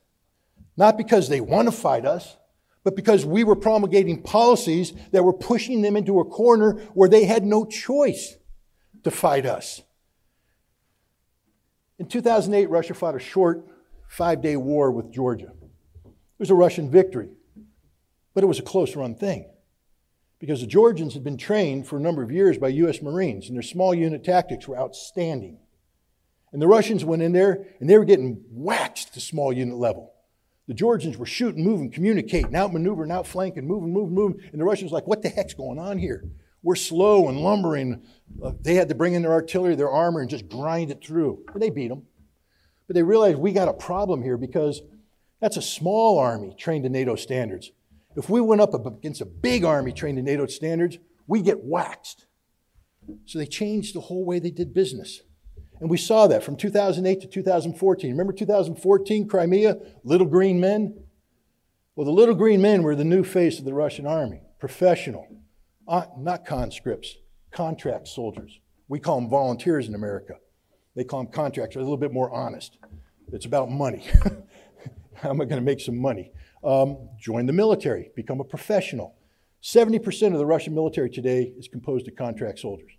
Not 0.76 0.98
because 0.98 1.28
they 1.28 1.40
want 1.40 1.68
to 1.68 1.72
fight 1.72 2.04
us, 2.04 2.36
but 2.84 2.94
because 2.94 3.24
we 3.24 3.44
were 3.44 3.56
promulgating 3.56 4.22
policies 4.22 4.92
that 5.12 5.24
were 5.24 5.32
pushing 5.32 5.82
them 5.82 5.96
into 5.96 6.20
a 6.20 6.24
corner 6.24 6.74
where 6.94 7.08
they 7.08 7.24
had 7.24 7.44
no 7.44 7.64
choice 7.64 8.36
to 9.02 9.10
fight 9.10 9.46
us. 9.46 9.82
In 11.98 12.06
2008, 12.06 12.68
Russia 12.68 12.94
fought 12.94 13.16
a 13.16 13.18
short 13.18 13.66
five 14.08 14.42
day 14.42 14.56
war 14.56 14.90
with 14.92 15.10
Georgia. 15.10 15.52
It 16.04 16.38
was 16.38 16.50
a 16.50 16.54
Russian 16.54 16.90
victory, 16.90 17.30
but 18.34 18.44
it 18.44 18.46
was 18.46 18.58
a 18.58 18.62
close 18.62 18.94
run 18.94 19.14
thing 19.14 19.46
because 20.38 20.60
the 20.60 20.66
Georgians 20.66 21.14
had 21.14 21.24
been 21.24 21.38
trained 21.38 21.86
for 21.86 21.96
a 21.96 22.00
number 22.00 22.22
of 22.22 22.30
years 22.30 22.58
by 22.58 22.68
U.S. 22.68 23.00
Marines, 23.00 23.48
and 23.48 23.56
their 23.56 23.62
small 23.62 23.94
unit 23.94 24.22
tactics 24.22 24.68
were 24.68 24.78
outstanding. 24.78 25.58
And 26.52 26.60
the 26.60 26.68
Russians 26.68 27.04
went 27.04 27.22
in 27.22 27.32
there 27.32 27.66
and 27.80 27.88
they 27.88 27.98
were 27.98 28.04
getting 28.04 28.44
waxed 28.50 29.14
the 29.14 29.20
small 29.20 29.52
unit 29.52 29.76
level. 29.76 30.12
The 30.68 30.74
Georgians 30.74 31.16
were 31.16 31.26
shooting, 31.26 31.62
moving, 31.62 31.90
communicating, 31.90 32.50
outmaneuvering, 32.52 33.12
outflanking, 33.12 33.66
moving, 33.66 33.92
moving, 33.92 34.14
moving. 34.14 34.40
And 34.50 34.60
the 34.60 34.64
Russians 34.64 34.90
were 34.90 34.96
like, 34.96 35.06
what 35.06 35.22
the 35.22 35.28
heck's 35.28 35.54
going 35.54 35.78
on 35.78 35.98
here? 35.98 36.24
We're 36.62 36.74
slow 36.74 37.28
and 37.28 37.38
lumbering. 37.38 38.02
Uh, 38.42 38.52
they 38.60 38.74
had 38.74 38.88
to 38.88 38.94
bring 38.96 39.14
in 39.14 39.22
their 39.22 39.32
artillery, 39.32 39.76
their 39.76 39.90
armor, 39.90 40.20
and 40.20 40.28
just 40.28 40.48
grind 40.48 40.90
it 40.90 41.04
through. 41.04 41.44
And 41.52 41.62
they 41.62 41.70
beat 41.70 41.88
them. 41.88 42.02
But 42.88 42.94
they 42.94 43.02
realized 43.02 43.38
we 43.38 43.52
got 43.52 43.68
a 43.68 43.72
problem 43.72 44.22
here 44.22 44.36
because 44.36 44.82
that's 45.40 45.56
a 45.56 45.62
small 45.62 46.18
army 46.18 46.54
trained 46.58 46.84
to 46.84 46.90
NATO 46.90 47.14
standards. 47.14 47.70
If 48.16 48.28
we 48.28 48.40
went 48.40 48.62
up 48.62 48.74
against 48.86 49.20
a 49.20 49.26
big 49.26 49.64
army 49.64 49.92
trained 49.92 50.16
to 50.16 50.22
NATO 50.22 50.46
standards, 50.46 50.98
we 51.26 51.42
get 51.42 51.62
waxed. 51.62 52.26
So 53.26 53.38
they 53.38 53.46
changed 53.46 53.94
the 53.94 54.00
whole 54.00 54.24
way 54.24 54.38
they 54.38 54.50
did 54.50 54.74
business. 54.74 55.22
And 55.80 55.90
we 55.90 55.98
saw 55.98 56.26
that 56.26 56.42
from 56.42 56.56
2008 56.56 57.20
to 57.20 57.26
2014. 57.26 58.10
Remember 58.10 58.32
2014, 58.32 59.28
Crimea, 59.28 59.76
little 60.04 60.26
green 60.26 60.58
men? 60.58 60.98
Well, 61.94 62.06
the 62.06 62.12
little 62.12 62.34
green 62.34 62.60
men 62.60 62.82
were 62.82 62.94
the 62.94 63.04
new 63.04 63.24
face 63.24 63.58
of 63.58 63.64
the 63.64 63.74
Russian 63.74 64.06
army, 64.06 64.42
professional, 64.58 65.26
uh, 65.88 66.06
not 66.18 66.44
conscripts, 66.44 67.16
contract 67.52 68.08
soldiers. 68.08 68.60
We 68.88 69.00
call 69.00 69.20
them 69.20 69.30
volunteers 69.30 69.88
in 69.88 69.94
America. 69.94 70.34
They 70.94 71.04
call 71.04 71.24
them 71.24 71.32
contractors, 71.32 71.80
a 71.80 71.84
little 71.84 71.96
bit 71.96 72.12
more 72.12 72.30
honest. 72.30 72.78
It's 73.32 73.46
about 73.46 73.70
money. 73.70 74.04
How 75.14 75.30
am 75.30 75.40
I 75.40 75.44
going 75.44 75.60
to 75.60 75.64
make 75.64 75.80
some 75.80 75.96
money? 75.96 76.32
Um, 76.62 77.08
join 77.18 77.46
the 77.46 77.52
military, 77.52 78.10
become 78.14 78.40
a 78.40 78.44
professional. 78.44 79.14
70% 79.62 80.32
of 80.32 80.38
the 80.38 80.46
Russian 80.46 80.74
military 80.74 81.10
today 81.10 81.52
is 81.58 81.68
composed 81.68 82.08
of 82.08 82.16
contract 82.16 82.58
soldiers. 82.60 82.95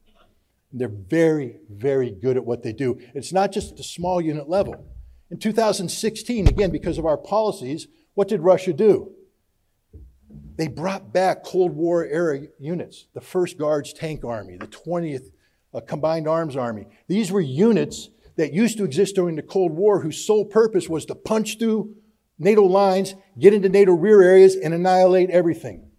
They're 0.71 0.89
very, 0.89 1.59
very 1.69 2.12
good 2.12 2.38
at 2.38 2.45
what 2.45 2.63
they 2.63 2.74
do. 2.74 3.00
It's 3.13 3.31
not 3.31 3.51
just 3.51 3.71
at 3.71 3.77
the 3.77 3.83
small 3.83 4.19
unit 4.19 4.50
level. 4.50 4.86
In 5.29 5.39
2016, 5.39 6.47
again, 6.47 6.71
because 6.71 6.97
of 6.97 7.05
our 7.05 7.17
policies, 7.17 7.88
what 8.13 8.27
did 8.27 8.41
Russia 8.41 8.74
do? 8.74 9.12
They 10.57 10.67
brought 10.67 11.13
back 11.13 11.43
Cold 11.43 11.74
War 11.74 12.05
era 12.05 12.41
units, 12.59 13.07
the 13.13 13.21
1st 13.21 13.57
Guards 13.57 13.93
Tank 13.93 14.25
Army, 14.25 14.57
the 14.57 14.67
20th 14.67 15.31
uh, 15.74 15.81
Combined 15.81 16.27
Arms 16.27 16.55
Army. 16.55 16.88
These 17.07 17.31
were 17.31 17.41
units 17.41 18.09
that 18.38 18.53
used 18.53 18.77
to 18.77 18.83
exist 18.83 19.15
during 19.15 19.36
the 19.36 19.41
Cold 19.41 19.71
War 19.71 20.01
whose 20.01 20.25
sole 20.25 20.45
purpose 20.45 20.89
was 20.89 21.05
to 21.05 21.15
punch 21.15 21.59
through 21.59 21.95
NATO 22.39 22.63
lines, 22.63 23.15
get 23.39 23.53
into 23.53 23.69
NATO 23.69 23.93
rear 23.93 24.21
areas, 24.21 24.55
and 24.55 24.74
annihilate 24.74 25.29
everything. 25.29 25.89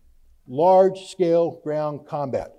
Large 0.46 1.06
scale 1.06 1.60
ground 1.62 2.06
combat. 2.06 2.52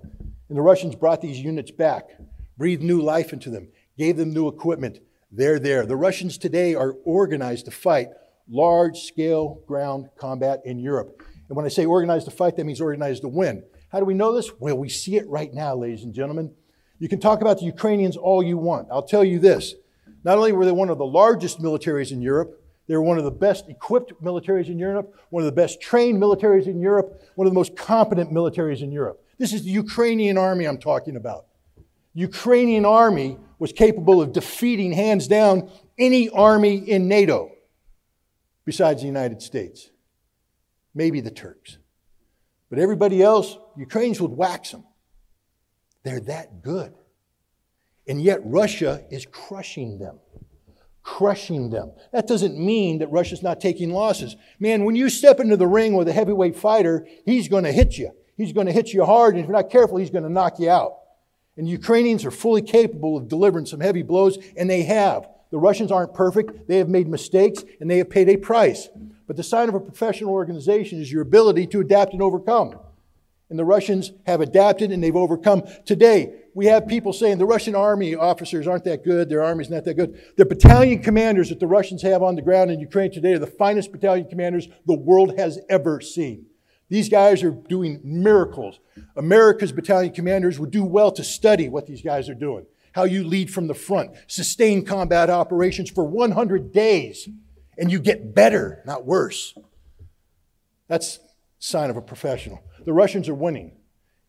And 0.49 0.57
the 0.57 0.63
Russians 0.63 0.95
brought 0.95 1.21
these 1.21 1.39
units 1.39 1.71
back, 1.71 2.09
breathed 2.57 2.81
new 2.81 3.01
life 3.01 3.31
into 3.33 3.51
them, 3.51 3.69
gave 3.97 4.17
them 4.17 4.33
new 4.33 4.47
equipment. 4.47 4.99
They're 5.31 5.59
there. 5.59 5.85
The 5.85 5.95
Russians 5.95 6.39
today 6.39 6.73
are 6.73 6.95
organized 7.05 7.65
to 7.65 7.71
fight 7.71 8.07
large 8.49 9.01
scale 9.01 9.61
ground 9.67 10.09
combat 10.17 10.61
in 10.65 10.79
Europe. 10.79 11.21
And 11.47 11.55
when 11.55 11.65
I 11.65 11.69
say 11.69 11.85
organized 11.85 12.25
to 12.25 12.31
fight, 12.31 12.55
that 12.55 12.65
means 12.65 12.81
organized 12.81 13.21
to 13.21 13.27
win. 13.27 13.63
How 13.89 13.99
do 13.99 14.05
we 14.05 14.15
know 14.15 14.33
this? 14.33 14.51
Well, 14.59 14.77
we 14.77 14.89
see 14.89 15.17
it 15.17 15.27
right 15.27 15.53
now, 15.53 15.75
ladies 15.75 16.03
and 16.03 16.13
gentlemen. 16.13 16.51
You 16.97 17.07
can 17.07 17.19
talk 17.19 17.41
about 17.41 17.59
the 17.59 17.65
Ukrainians 17.65 18.17
all 18.17 18.41
you 18.41 18.57
want. 18.57 18.87
I'll 18.91 19.03
tell 19.03 19.23
you 19.23 19.37
this. 19.39 19.75
Not 20.23 20.37
only 20.37 20.51
were 20.51 20.65
they 20.65 20.71
one 20.71 20.89
of 20.89 20.97
the 20.97 21.05
largest 21.05 21.61
militaries 21.61 22.11
in 22.11 22.21
Europe, 22.21 22.61
they 22.87 22.95
were 22.95 23.03
one 23.03 23.19
of 23.19 23.23
the 23.23 23.31
best 23.31 23.69
equipped 23.69 24.13
militaries 24.21 24.67
in 24.67 24.79
Europe, 24.79 25.13
one 25.29 25.43
of 25.43 25.45
the 25.45 25.51
best 25.51 25.79
trained 25.79 26.19
militaries 26.21 26.65
in 26.65 26.81
Europe, 26.81 27.21
one 27.35 27.45
of 27.45 27.53
the 27.53 27.57
most 27.57 27.77
competent 27.77 28.31
militaries 28.31 28.81
in 28.81 28.91
Europe. 28.91 29.23
This 29.39 29.53
is 29.53 29.63
the 29.63 29.71
Ukrainian 29.71 30.37
army 30.37 30.65
I'm 30.65 30.77
talking 30.77 31.15
about. 31.15 31.45
Ukrainian 32.13 32.85
army 32.85 33.37
was 33.57 33.71
capable 33.71 34.21
of 34.21 34.33
defeating 34.33 34.91
hands 34.91 35.27
down 35.27 35.71
any 35.97 36.29
army 36.29 36.75
in 36.77 37.07
NATO 37.07 37.51
besides 38.65 39.01
the 39.01 39.07
United 39.07 39.41
States. 39.41 39.89
Maybe 40.93 41.21
the 41.21 41.31
Turks. 41.31 41.77
But 42.69 42.79
everybody 42.79 43.23
else, 43.23 43.57
Ukrainians 43.77 44.21
would 44.21 44.31
wax 44.31 44.71
them. 44.71 44.83
They're 46.03 46.19
that 46.21 46.61
good. 46.61 46.93
And 48.07 48.21
yet 48.21 48.41
Russia 48.43 49.05
is 49.09 49.25
crushing 49.25 49.99
them. 49.99 50.19
Crushing 51.01 51.69
them. 51.69 51.93
That 52.11 52.27
doesn't 52.27 52.57
mean 52.57 52.99
that 52.99 53.11
Russia's 53.11 53.41
not 53.41 53.61
taking 53.61 53.91
losses. 53.91 54.35
Man, 54.59 54.83
when 54.83 54.95
you 54.95 55.09
step 55.09 55.39
into 55.39 55.57
the 55.57 55.67
ring 55.67 55.93
with 55.93 56.07
a 56.07 56.13
heavyweight 56.13 56.55
fighter, 56.57 57.07
he's 57.25 57.47
going 57.47 57.63
to 57.63 57.71
hit 57.71 57.97
you. 57.97 58.11
He's 58.39 58.53
going 58.53 58.67
to 58.67 58.71
hit 58.71 58.93
you 58.93 59.03
hard, 59.03 59.35
and 59.35 59.43
if 59.43 59.49
you're 59.49 59.57
not 59.57 59.69
careful, 59.69 59.97
he's 59.97 60.09
going 60.09 60.23
to 60.23 60.29
knock 60.29 60.59
you 60.59 60.69
out. 60.69 60.99
And 61.57 61.67
Ukrainians 61.67 62.23
are 62.23 62.31
fully 62.31 62.61
capable 62.61 63.17
of 63.17 63.27
delivering 63.27 63.65
some 63.65 63.81
heavy 63.81 64.01
blows, 64.01 64.37
and 64.55 64.69
they 64.69 64.83
have. 64.83 65.27
The 65.51 65.57
Russians 65.57 65.91
aren't 65.91 66.13
perfect. 66.13 66.65
They 66.69 66.77
have 66.77 66.87
made 66.87 67.09
mistakes, 67.09 67.65
and 67.81 67.91
they 67.91 67.97
have 67.97 68.09
paid 68.09 68.29
a 68.29 68.37
price. 68.37 68.87
But 69.27 69.35
the 69.35 69.43
sign 69.43 69.67
of 69.67 69.75
a 69.75 69.79
professional 69.81 70.31
organization 70.31 71.01
is 71.01 71.11
your 71.11 71.21
ability 71.21 71.67
to 71.67 71.81
adapt 71.81 72.13
and 72.13 72.21
overcome. 72.21 72.79
And 73.49 73.59
the 73.59 73.65
Russians 73.65 74.13
have 74.25 74.39
adapted 74.39 74.93
and 74.93 75.03
they've 75.03 75.15
overcome. 75.15 75.63
Today, 75.85 76.43
we 76.53 76.67
have 76.67 76.87
people 76.87 77.11
saying 77.11 77.39
the 77.39 77.45
Russian 77.45 77.75
army 77.75 78.15
officers 78.15 78.67
aren't 78.67 78.85
that 78.85 79.03
good, 79.03 79.27
their 79.27 79.43
army's 79.43 79.69
not 79.69 79.83
that 79.83 79.95
good. 79.95 80.17
The 80.37 80.45
battalion 80.45 81.03
commanders 81.03 81.49
that 81.49 81.59
the 81.59 81.67
Russians 81.67 82.03
have 82.03 82.23
on 82.23 82.35
the 82.35 82.41
ground 82.41 82.71
in 82.71 82.79
Ukraine 82.79 83.11
today 83.11 83.33
are 83.33 83.39
the 83.39 83.47
finest 83.47 83.91
battalion 83.91 84.29
commanders 84.29 84.69
the 84.85 84.95
world 84.95 85.37
has 85.37 85.59
ever 85.67 85.99
seen. 85.99 86.45
These 86.89 87.09
guys 87.09 87.43
are 87.43 87.51
doing 87.51 88.01
miracles. 88.03 88.79
America's 89.15 89.71
battalion 89.71 90.11
commanders 90.11 90.59
would 90.59 90.71
do 90.71 90.83
well 90.83 91.11
to 91.11 91.23
study 91.23 91.69
what 91.69 91.85
these 91.85 92.01
guys 92.01 92.27
are 92.29 92.35
doing. 92.35 92.65
How 92.93 93.03
you 93.03 93.23
lead 93.23 93.53
from 93.53 93.67
the 93.67 93.75
front, 93.75 94.11
sustain 94.27 94.83
combat 94.83 95.29
operations 95.29 95.91
for 95.91 96.03
100 96.03 96.73
days, 96.73 97.29
and 97.77 97.91
you 97.91 97.99
get 97.99 98.33
better, 98.33 98.81
not 98.85 99.05
worse. 99.05 99.55
That's 100.87 101.19
sign 101.59 101.91
of 101.91 101.97
a 101.97 102.01
professional. 102.01 102.63
The 102.85 102.93
Russians 102.93 103.29
are 103.29 103.35
winning, 103.35 103.77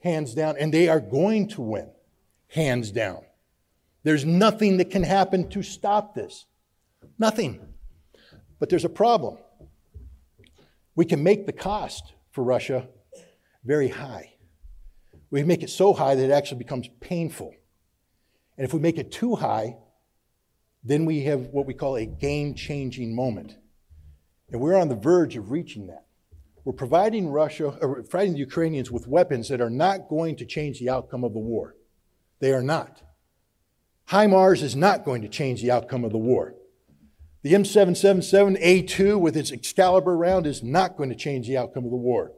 hands 0.00 0.35
down, 0.35 0.57
and 0.59 0.75
they 0.75 0.88
are 0.88 1.00
going 1.00 1.49
to 1.49 1.62
win, 1.62 1.90
hands 2.49 2.90
down. 2.90 3.23
There's 4.02 4.26
nothing 4.26 4.76
that 4.76 4.90
can 4.90 5.02
happen 5.02 5.49
to 5.50 5.62
stop 5.62 6.14
this. 6.14 6.45
Nothing. 7.19 7.61
But 8.59 8.69
there's 8.69 8.85
a 8.85 8.90
problem. 8.90 9.38
We 10.95 11.07
can 11.07 11.23
make 11.23 11.47
the 11.47 11.52
cost 11.52 12.12
for 12.30 12.44
Russia 12.44 12.88
very 13.64 13.88
high. 13.88 14.34
We 15.30 15.42
make 15.44 15.62
it 15.62 15.70
so 15.70 15.92
high 15.92 16.14
that 16.14 16.25
it 16.25 16.30
actually 16.30 16.58
becomes 16.58 16.88
painful. 17.00 17.54
And 18.56 18.66
if 18.66 18.75
we 18.75 18.80
make 18.80 18.99
it 18.99 19.12
too 19.12 19.37
high, 19.37 19.76
then 20.82 21.04
we 21.04 21.25
have 21.25 21.49
what 21.49 21.66
we 21.66 21.75
call 21.75 21.96
a 21.96 22.06
game 22.06 22.54
changing 22.54 23.14
moment. 23.14 23.56
And 24.50 24.60
we're 24.60 24.76
on 24.76 24.88
the 24.88 24.96
verge 24.96 25.37
of 25.37 25.50
reaching 25.50 25.87
that. 25.87 26.06
We're 26.64 26.72
providing 26.72 27.28
Russia, 27.28 27.68
uh, 27.68 27.87
or 27.87 28.02
providing 28.02 28.34
the 28.34 28.40
Ukrainians 28.40 28.90
with 28.90 29.06
weapons 29.06 29.49
that 29.49 29.60
are 29.60 29.70
not 29.70 30.08
going 30.08 30.37
to 30.37 30.44
change 30.44 30.78
the 30.78 30.90
outcome 30.90 31.25
of 31.25 31.32
the 31.32 31.38
war. 31.38 31.76
They 32.40 32.52
are 32.52 32.62
not. 32.62 33.02
HIMARS 34.08 34.62
is 34.62 34.75
not 34.75 35.04
going 35.04 35.22
to 35.22 35.28
change 35.28 35.62
the 35.62 35.70
outcome 35.70 36.04
of 36.04 36.12
the 36.12 36.18
war. 36.18 36.54
The 37.42 37.54
M777A2 37.54 39.18
with 39.18 39.35
its 39.35 39.50
Excalibur 39.50 40.14
round 40.14 40.47
is 40.47 40.62
not 40.62 40.99
going 40.99 41.09
to 41.09 41.14
change 41.14 41.47
the 41.47 41.56
outcome 41.56 41.85
of 41.85 41.90
the 41.90 41.97
war. 41.97 42.32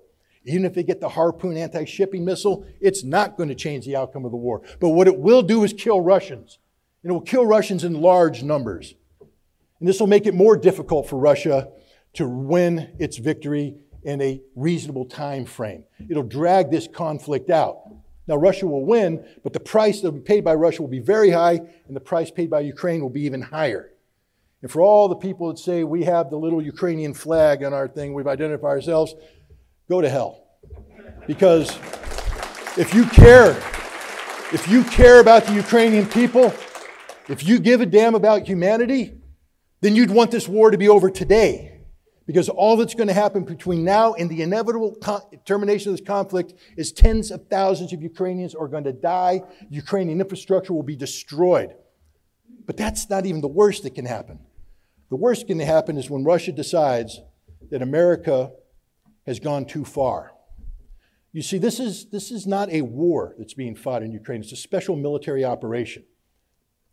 Even 0.44 0.64
if 0.64 0.74
they 0.74 0.84
get 0.84 1.00
the 1.00 1.08
Harpoon 1.08 1.56
anti 1.56 1.84
shipping 1.84 2.24
missile, 2.24 2.64
it's 2.80 3.02
not 3.02 3.36
going 3.36 3.48
to 3.48 3.54
change 3.56 3.84
the 3.84 3.96
outcome 3.96 4.24
of 4.24 4.30
the 4.30 4.36
war. 4.36 4.62
But 4.78 4.90
what 4.90 5.08
it 5.08 5.18
will 5.18 5.42
do 5.42 5.64
is 5.64 5.72
kill 5.72 6.00
Russians. 6.00 6.58
And 7.02 7.10
it 7.10 7.12
will 7.12 7.20
kill 7.20 7.44
Russians 7.44 7.82
in 7.82 8.00
large 8.00 8.44
numbers. 8.44 8.94
And 9.80 9.88
this 9.88 9.98
will 9.98 10.06
make 10.06 10.26
it 10.26 10.34
more 10.34 10.56
difficult 10.56 11.08
for 11.08 11.18
Russia 11.18 11.68
to 12.14 12.28
win 12.28 12.94
its 13.00 13.16
victory 13.16 13.74
in 14.04 14.20
a 14.20 14.40
reasonable 14.54 15.06
time 15.06 15.44
frame. 15.46 15.82
It'll 16.08 16.22
drag 16.22 16.70
this 16.70 16.86
conflict 16.86 17.50
out. 17.50 17.82
Now, 18.28 18.36
Russia 18.36 18.68
will 18.68 18.84
win, 18.84 19.24
but 19.42 19.52
the 19.52 19.60
price 19.60 20.04
paid 20.24 20.44
by 20.44 20.54
Russia 20.54 20.82
will 20.82 20.88
be 20.88 21.00
very 21.00 21.30
high, 21.30 21.60
and 21.88 21.96
the 21.96 22.00
price 22.00 22.30
paid 22.30 22.50
by 22.50 22.60
Ukraine 22.60 23.00
will 23.00 23.10
be 23.10 23.22
even 23.22 23.42
higher. 23.42 23.91
And 24.62 24.70
for 24.70 24.80
all 24.80 25.08
the 25.08 25.16
people 25.16 25.48
that 25.48 25.58
say 25.58 25.82
we 25.82 26.04
have 26.04 26.30
the 26.30 26.36
little 26.36 26.62
Ukrainian 26.62 27.14
flag 27.14 27.64
on 27.64 27.74
our 27.74 27.88
thing, 27.88 28.14
we've 28.14 28.28
identified 28.28 28.70
ourselves, 28.70 29.14
go 29.88 30.00
to 30.00 30.08
hell. 30.08 30.46
Because 31.26 31.68
if 32.78 32.94
you 32.94 33.04
care, 33.06 33.50
if 34.52 34.68
you 34.68 34.84
care 34.84 35.20
about 35.20 35.44
the 35.44 35.54
Ukrainian 35.54 36.06
people, 36.06 36.54
if 37.28 37.44
you 37.46 37.58
give 37.58 37.80
a 37.80 37.86
damn 37.86 38.14
about 38.14 38.46
humanity, 38.46 39.20
then 39.80 39.96
you'd 39.96 40.10
want 40.10 40.30
this 40.30 40.48
war 40.48 40.70
to 40.70 40.78
be 40.78 40.88
over 40.88 41.10
today. 41.10 41.80
Because 42.24 42.48
all 42.48 42.76
that's 42.76 42.94
going 42.94 43.08
to 43.08 43.14
happen 43.14 43.42
between 43.42 43.82
now 43.82 44.14
and 44.14 44.30
the 44.30 44.42
inevitable 44.42 44.96
termination 45.44 45.90
of 45.90 45.98
this 45.98 46.06
conflict 46.06 46.54
is 46.76 46.92
tens 46.92 47.32
of 47.32 47.48
thousands 47.48 47.92
of 47.92 48.00
Ukrainians 48.00 48.54
are 48.54 48.68
going 48.68 48.84
to 48.84 48.92
die. 48.92 49.42
Ukrainian 49.70 50.20
infrastructure 50.20 50.72
will 50.72 50.84
be 50.84 50.94
destroyed. 50.94 51.74
But 52.64 52.76
that's 52.76 53.10
not 53.10 53.26
even 53.26 53.40
the 53.40 53.48
worst 53.48 53.82
that 53.82 53.96
can 53.96 54.06
happen. 54.06 54.38
The 55.12 55.16
worst 55.16 55.46
can 55.46 55.60
happen 55.60 55.98
is 55.98 56.08
when 56.08 56.24
Russia 56.24 56.52
decides 56.52 57.20
that 57.70 57.82
America 57.82 58.50
has 59.26 59.40
gone 59.40 59.66
too 59.66 59.84
far. 59.84 60.32
You 61.34 61.42
see, 61.42 61.58
this 61.58 61.78
is, 61.78 62.06
this 62.06 62.30
is 62.30 62.46
not 62.46 62.70
a 62.70 62.80
war 62.80 63.34
that's 63.36 63.52
being 63.52 63.76
fought 63.76 64.02
in 64.02 64.10
Ukraine, 64.10 64.40
it's 64.40 64.52
a 64.52 64.56
special 64.56 64.96
military 64.96 65.44
operation. 65.44 66.04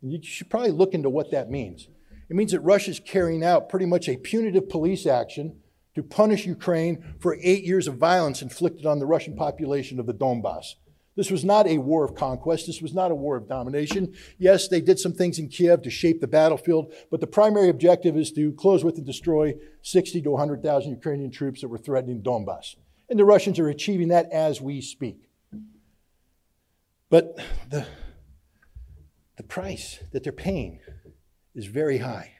And 0.02 0.12
you 0.12 0.22
should 0.22 0.50
probably 0.50 0.72
look 0.72 0.92
into 0.92 1.08
what 1.08 1.30
that 1.30 1.50
means. 1.50 1.88
It 2.28 2.36
means 2.36 2.52
that 2.52 2.60
Russia 2.60 2.90
is 2.90 3.00
carrying 3.00 3.42
out 3.42 3.70
pretty 3.70 3.86
much 3.86 4.06
a 4.06 4.18
punitive 4.18 4.68
police 4.68 5.06
action 5.06 5.56
to 5.94 6.02
punish 6.02 6.44
Ukraine 6.44 7.14
for 7.20 7.38
eight 7.40 7.64
years 7.64 7.88
of 7.88 7.96
violence 7.96 8.42
inflicted 8.42 8.84
on 8.84 8.98
the 8.98 9.06
Russian 9.06 9.34
population 9.34 9.98
of 9.98 10.04
the 10.04 10.12
Donbass. 10.12 10.74
This 11.16 11.30
was 11.30 11.44
not 11.44 11.66
a 11.66 11.78
war 11.78 12.04
of 12.04 12.14
conquest. 12.14 12.66
This 12.66 12.80
was 12.80 12.94
not 12.94 13.10
a 13.10 13.14
war 13.14 13.36
of 13.36 13.48
domination. 13.48 14.14
Yes, 14.38 14.68
they 14.68 14.80
did 14.80 14.98
some 14.98 15.12
things 15.12 15.38
in 15.38 15.48
Kiev 15.48 15.82
to 15.82 15.90
shape 15.90 16.20
the 16.20 16.28
battlefield, 16.28 16.92
but 17.10 17.20
the 17.20 17.26
primary 17.26 17.68
objective 17.68 18.16
is 18.16 18.30
to 18.32 18.52
close 18.52 18.84
with 18.84 18.96
and 18.96 19.06
destroy 19.06 19.54
60 19.82 20.22
to 20.22 20.30
100,000 20.30 20.90
Ukrainian 20.90 21.30
troops 21.30 21.60
that 21.60 21.68
were 21.68 21.78
threatening 21.78 22.22
Donbass. 22.22 22.76
And 23.08 23.18
the 23.18 23.24
Russians 23.24 23.58
are 23.58 23.68
achieving 23.68 24.08
that 24.08 24.30
as 24.30 24.60
we 24.60 24.80
speak. 24.80 25.28
But 27.08 27.38
the, 27.68 27.84
the 29.36 29.42
price 29.42 29.98
that 30.12 30.22
they're 30.22 30.32
paying 30.32 30.78
is 31.54 31.66
very 31.66 31.98
high. 31.98 32.34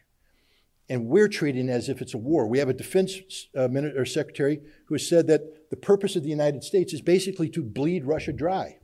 And 0.90 1.06
we're 1.06 1.28
treating 1.28 1.68
it 1.68 1.72
as 1.72 1.88
if 1.88 2.02
it's 2.02 2.14
a 2.14 2.18
war. 2.18 2.48
We 2.48 2.58
have 2.58 2.68
a 2.68 2.74
defense 2.74 3.46
uh, 3.56 3.68
or 3.68 4.04
secretary 4.04 4.60
who 4.86 4.94
has 4.94 5.08
said 5.08 5.28
that 5.28 5.70
the 5.70 5.76
purpose 5.76 6.16
of 6.16 6.24
the 6.24 6.28
United 6.28 6.64
States 6.64 6.92
is 6.92 7.00
basically 7.00 7.48
to 7.50 7.62
bleed 7.62 8.04
Russia 8.04 8.32
dry, 8.32 8.78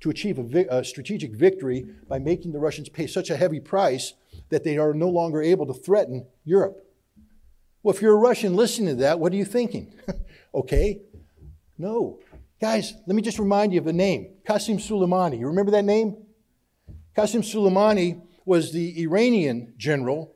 to 0.00 0.08
achieve 0.08 0.38
a, 0.38 0.42
vi- 0.42 0.66
a 0.70 0.82
strategic 0.82 1.36
victory 1.36 1.84
by 2.08 2.18
making 2.18 2.52
the 2.52 2.58
Russians 2.58 2.88
pay 2.88 3.06
such 3.06 3.28
a 3.28 3.36
heavy 3.36 3.60
price 3.60 4.14
that 4.48 4.64
they 4.64 4.78
are 4.78 4.94
no 4.94 5.10
longer 5.10 5.42
able 5.42 5.66
to 5.66 5.74
threaten 5.74 6.26
Europe. 6.46 6.82
Well, 7.82 7.94
if 7.94 8.00
you're 8.00 8.14
a 8.14 8.18
Russian 8.18 8.56
listening 8.56 8.96
to 8.96 9.02
that, 9.02 9.20
what 9.20 9.34
are 9.34 9.36
you 9.36 9.44
thinking? 9.44 9.92
okay, 10.54 11.02
no. 11.76 12.20
Guys, 12.58 12.94
let 13.06 13.14
me 13.14 13.20
just 13.20 13.38
remind 13.38 13.74
you 13.74 13.80
of 13.80 13.84
the 13.84 13.92
name 13.92 14.30
Qasem 14.48 14.76
Soleimani. 14.76 15.38
You 15.38 15.48
remember 15.48 15.72
that 15.72 15.84
name? 15.84 16.16
Qasem 17.14 17.42
Soleimani 17.42 18.22
was 18.46 18.72
the 18.72 19.02
Iranian 19.02 19.74
general 19.76 20.34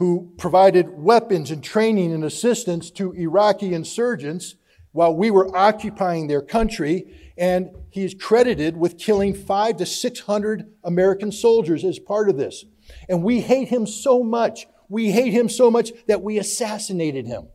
who 0.00 0.32
provided 0.38 0.88
weapons 0.88 1.50
and 1.50 1.62
training 1.62 2.10
and 2.10 2.24
assistance 2.24 2.90
to 2.90 3.12
Iraqi 3.12 3.74
insurgents 3.74 4.54
while 4.92 5.14
we 5.14 5.30
were 5.30 5.54
occupying 5.54 6.26
their 6.26 6.40
country. 6.40 7.32
And 7.36 7.68
he 7.90 8.02
is 8.02 8.14
credited 8.14 8.78
with 8.78 8.96
killing 8.96 9.34
five 9.34 9.76
to 9.76 9.84
600 9.84 10.72
American 10.84 11.30
soldiers 11.30 11.84
as 11.84 11.98
part 11.98 12.30
of 12.30 12.38
this. 12.38 12.64
And 13.10 13.22
we 13.22 13.42
hate 13.42 13.68
him 13.68 13.86
so 13.86 14.24
much. 14.24 14.66
We 14.88 15.10
hate 15.10 15.34
him 15.34 15.50
so 15.50 15.70
much 15.70 15.92
that 16.08 16.22
we 16.22 16.38
assassinated 16.38 17.26
him. 17.26 17.48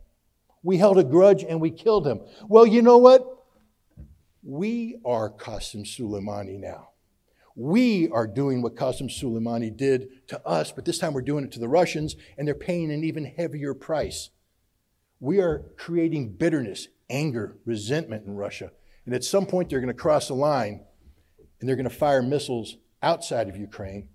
We 0.62 0.76
held 0.76 0.98
a 0.98 1.04
grudge 1.04 1.42
and 1.42 1.60
we 1.60 1.72
killed 1.72 2.06
him. 2.06 2.20
Well, 2.48 2.64
you 2.64 2.80
know 2.80 2.98
what? 2.98 3.26
We 4.44 5.00
are 5.04 5.30
Qasem 5.30 5.84
Soleimani 5.84 6.60
now. 6.60 6.90
We 7.56 8.10
are 8.10 8.26
doing 8.26 8.60
what 8.60 8.76
Qasem 8.76 9.08
Soleimani 9.08 9.74
did 9.74 10.28
to 10.28 10.46
us, 10.46 10.72
but 10.72 10.84
this 10.84 10.98
time 10.98 11.14
we're 11.14 11.22
doing 11.22 11.42
it 11.42 11.52
to 11.52 11.58
the 11.58 11.68
Russians, 11.68 12.14
and 12.36 12.46
they're 12.46 12.54
paying 12.54 12.92
an 12.92 13.02
even 13.02 13.24
heavier 13.24 13.72
price. 13.72 14.28
We 15.20 15.40
are 15.40 15.64
creating 15.78 16.34
bitterness, 16.34 16.88
anger, 17.08 17.56
resentment 17.64 18.26
in 18.26 18.34
Russia. 18.34 18.72
And 19.06 19.14
at 19.14 19.24
some 19.24 19.46
point, 19.46 19.70
they're 19.70 19.80
going 19.80 19.88
to 19.88 19.94
cross 19.94 20.28
the 20.28 20.34
line 20.34 20.84
and 21.58 21.66
they're 21.66 21.76
going 21.76 21.88
to 21.88 21.94
fire 21.94 22.22
missiles 22.22 22.76
outside 23.02 23.48
of 23.48 23.56
Ukraine 23.56 24.10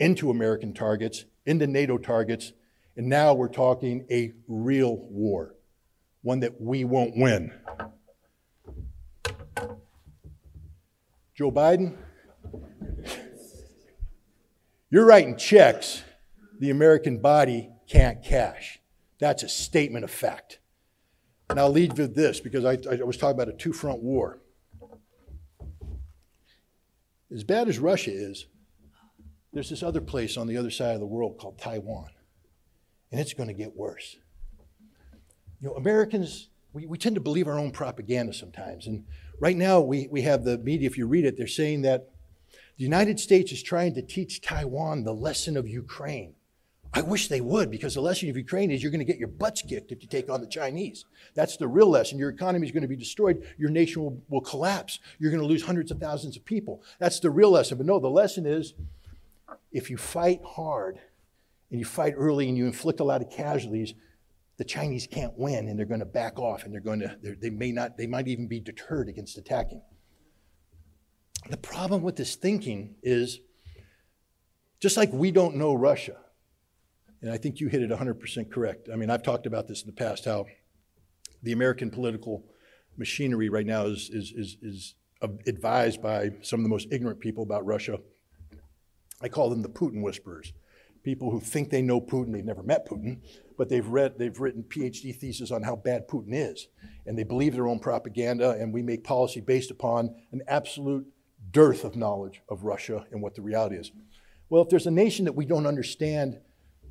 into 0.00 0.30
American 0.30 0.74
targets, 0.74 1.24
into 1.46 1.68
NATO 1.68 1.98
targets. 1.98 2.52
And 2.96 3.08
now 3.08 3.34
we're 3.34 3.48
talking 3.48 4.06
a 4.10 4.32
real 4.48 4.96
war, 4.96 5.54
one 6.22 6.40
that 6.40 6.60
we 6.60 6.82
won't 6.84 7.16
win. 7.16 7.52
Joe 11.34 11.52
Biden, 11.52 11.96
you're 14.90 15.06
writing 15.06 15.36
checks 15.36 16.02
the 16.58 16.70
American 16.70 17.18
body 17.18 17.70
can't 17.88 18.22
cash. 18.22 18.78
That's 19.18 19.42
a 19.42 19.48
statement 19.48 20.04
of 20.04 20.10
fact. 20.10 20.60
And 21.50 21.58
I'll 21.58 21.70
lead 21.70 21.98
with 21.98 22.14
this 22.14 22.40
because 22.40 22.64
I, 22.64 22.78
I 22.90 23.02
was 23.02 23.16
talking 23.16 23.34
about 23.34 23.48
a 23.48 23.52
two 23.52 23.72
front 23.72 24.00
war. 24.00 24.38
As 27.32 27.44
bad 27.44 27.68
as 27.68 27.78
Russia 27.78 28.12
is, 28.12 28.46
there's 29.52 29.68
this 29.68 29.82
other 29.82 30.00
place 30.00 30.36
on 30.36 30.46
the 30.46 30.56
other 30.56 30.70
side 30.70 30.94
of 30.94 31.00
the 31.00 31.06
world 31.06 31.36
called 31.38 31.58
Taiwan, 31.58 32.10
and 33.10 33.20
it's 33.20 33.34
going 33.34 33.48
to 33.48 33.54
get 33.54 33.76
worse. 33.76 34.16
You 35.60 35.68
know, 35.68 35.74
Americans, 35.74 36.48
we, 36.72 36.86
we 36.86 36.96
tend 36.96 37.16
to 37.16 37.20
believe 37.20 37.48
our 37.48 37.58
own 37.58 37.70
propaganda 37.70 38.32
sometimes. 38.32 38.86
And 38.86 39.04
right 39.40 39.56
now, 39.56 39.80
we, 39.80 40.08
we 40.10 40.22
have 40.22 40.44
the 40.44 40.58
media, 40.58 40.86
if 40.86 40.96
you 40.96 41.06
read 41.06 41.24
it, 41.24 41.36
they're 41.36 41.46
saying 41.46 41.82
that 41.82 42.11
the 42.76 42.84
United 42.84 43.20
States 43.20 43.52
is 43.52 43.62
trying 43.62 43.94
to 43.94 44.02
teach 44.02 44.40
Taiwan 44.40 45.04
the 45.04 45.12
lesson 45.12 45.56
of 45.56 45.68
Ukraine. 45.68 46.34
I 46.94 47.00
wish 47.00 47.28
they 47.28 47.40
would, 47.40 47.70
because 47.70 47.94
the 47.94 48.02
lesson 48.02 48.28
of 48.28 48.36
Ukraine 48.36 48.70
is 48.70 48.82
you're 48.82 48.92
going 48.92 48.98
to 48.98 49.10
get 49.10 49.18
your 49.18 49.28
butts 49.28 49.62
kicked 49.62 49.92
if 49.92 50.02
you 50.02 50.08
take 50.08 50.28
on 50.28 50.42
the 50.42 50.46
Chinese. 50.46 51.06
That's 51.34 51.56
the 51.56 51.66
real 51.66 51.88
lesson. 51.88 52.18
Your 52.18 52.28
economy 52.28 52.66
is 52.66 52.72
going 52.72 52.82
to 52.82 52.88
be 52.88 52.96
destroyed. 52.96 53.46
Your 53.56 53.70
nation 53.70 54.02
will, 54.02 54.22
will 54.28 54.42
collapse. 54.42 54.98
You're 55.18 55.30
going 55.30 55.40
to 55.40 55.46
lose 55.46 55.62
hundreds 55.62 55.90
of 55.90 55.98
thousands 55.98 56.36
of 56.36 56.44
people. 56.44 56.82
That's 56.98 57.18
the 57.18 57.30
real 57.30 57.50
lesson. 57.50 57.78
But 57.78 57.86
no, 57.86 57.98
the 57.98 58.10
lesson 58.10 58.44
is 58.44 58.74
if 59.70 59.88
you 59.88 59.96
fight 59.96 60.40
hard 60.44 60.98
and 61.70 61.80
you 61.80 61.86
fight 61.86 62.12
early 62.16 62.48
and 62.48 62.58
you 62.58 62.66
inflict 62.66 63.00
a 63.00 63.04
lot 63.04 63.22
of 63.22 63.30
casualties, 63.30 63.94
the 64.58 64.64
Chinese 64.64 65.06
can't 65.06 65.36
win 65.38 65.68
and 65.68 65.78
they're 65.78 65.86
going 65.86 66.00
to 66.00 66.06
back 66.06 66.38
off 66.38 66.64
and 66.64 66.74
they're 66.74 66.80
going 66.82 67.00
to, 67.00 67.16
they 67.40 67.48
may 67.48 67.72
not, 67.72 67.96
they 67.96 68.06
might 68.06 68.28
even 68.28 68.48
be 68.48 68.60
deterred 68.60 69.08
against 69.08 69.38
attacking. 69.38 69.80
The 71.50 71.56
problem 71.56 72.02
with 72.02 72.16
this 72.16 72.36
thinking 72.36 72.96
is 73.02 73.40
just 74.80 74.96
like 74.96 75.12
we 75.12 75.30
don't 75.30 75.56
know 75.56 75.74
Russia, 75.74 76.16
and 77.20 77.30
I 77.30 77.36
think 77.36 77.60
you 77.60 77.68
hit 77.68 77.82
it 77.82 77.90
100% 77.90 78.50
correct. 78.50 78.88
I 78.92 78.96
mean, 78.96 79.10
I've 79.10 79.22
talked 79.22 79.46
about 79.46 79.68
this 79.68 79.82
in 79.82 79.86
the 79.86 79.92
past 79.92 80.24
how 80.24 80.46
the 81.42 81.52
American 81.52 81.90
political 81.90 82.44
machinery 82.96 83.48
right 83.48 83.66
now 83.66 83.86
is, 83.86 84.10
is, 84.12 84.32
is, 84.36 84.56
is 84.62 84.94
advised 85.46 86.02
by 86.02 86.30
some 86.42 86.60
of 86.60 86.64
the 86.64 86.68
most 86.68 86.88
ignorant 86.90 87.20
people 87.20 87.42
about 87.42 87.64
Russia. 87.64 87.98
I 89.20 89.28
call 89.28 89.50
them 89.50 89.62
the 89.62 89.68
Putin 89.68 90.02
whisperers. 90.02 90.52
People 91.02 91.30
who 91.30 91.40
think 91.40 91.70
they 91.70 91.82
know 91.82 92.00
Putin, 92.00 92.32
they've 92.32 92.44
never 92.44 92.62
met 92.62 92.88
Putin, 92.88 93.20
but 93.58 93.68
they've 93.68 93.86
read, 93.86 94.18
they've 94.18 94.38
written 94.38 94.62
PhD 94.62 95.14
theses 95.14 95.50
on 95.50 95.62
how 95.62 95.74
bad 95.74 96.08
Putin 96.08 96.30
is. 96.30 96.68
And 97.06 97.18
they 97.18 97.24
believe 97.24 97.54
their 97.54 97.66
own 97.66 97.80
propaganda, 97.80 98.50
and 98.50 98.72
we 98.72 98.82
make 98.82 99.02
policy 99.02 99.40
based 99.40 99.70
upon 99.70 100.14
an 100.30 100.42
absolute 100.46 101.06
dearth 101.52 101.84
of 101.84 101.96
knowledge 101.96 102.42
of 102.48 102.64
Russia 102.64 103.06
and 103.10 103.22
what 103.22 103.34
the 103.34 103.42
reality 103.42 103.76
is. 103.76 103.92
Well, 104.48 104.62
if 104.62 104.68
there's 104.68 104.86
a 104.86 104.90
nation 104.90 105.24
that 105.26 105.34
we 105.34 105.46
don't 105.46 105.66
understand 105.66 106.40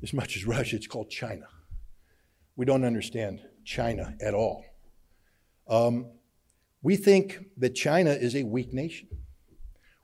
as 0.02 0.12
much 0.12 0.36
as 0.36 0.46
Russia, 0.46 0.76
it's 0.76 0.86
called 0.86 1.10
China. 1.10 1.46
We 2.56 2.64
don't 2.64 2.84
understand 2.84 3.40
China 3.64 4.14
at 4.20 4.34
all. 4.34 4.64
Um, 5.68 6.06
we 6.82 6.96
think 6.96 7.38
that 7.56 7.74
China 7.74 8.10
is 8.10 8.34
a 8.34 8.42
weak 8.42 8.72
nation. 8.72 9.08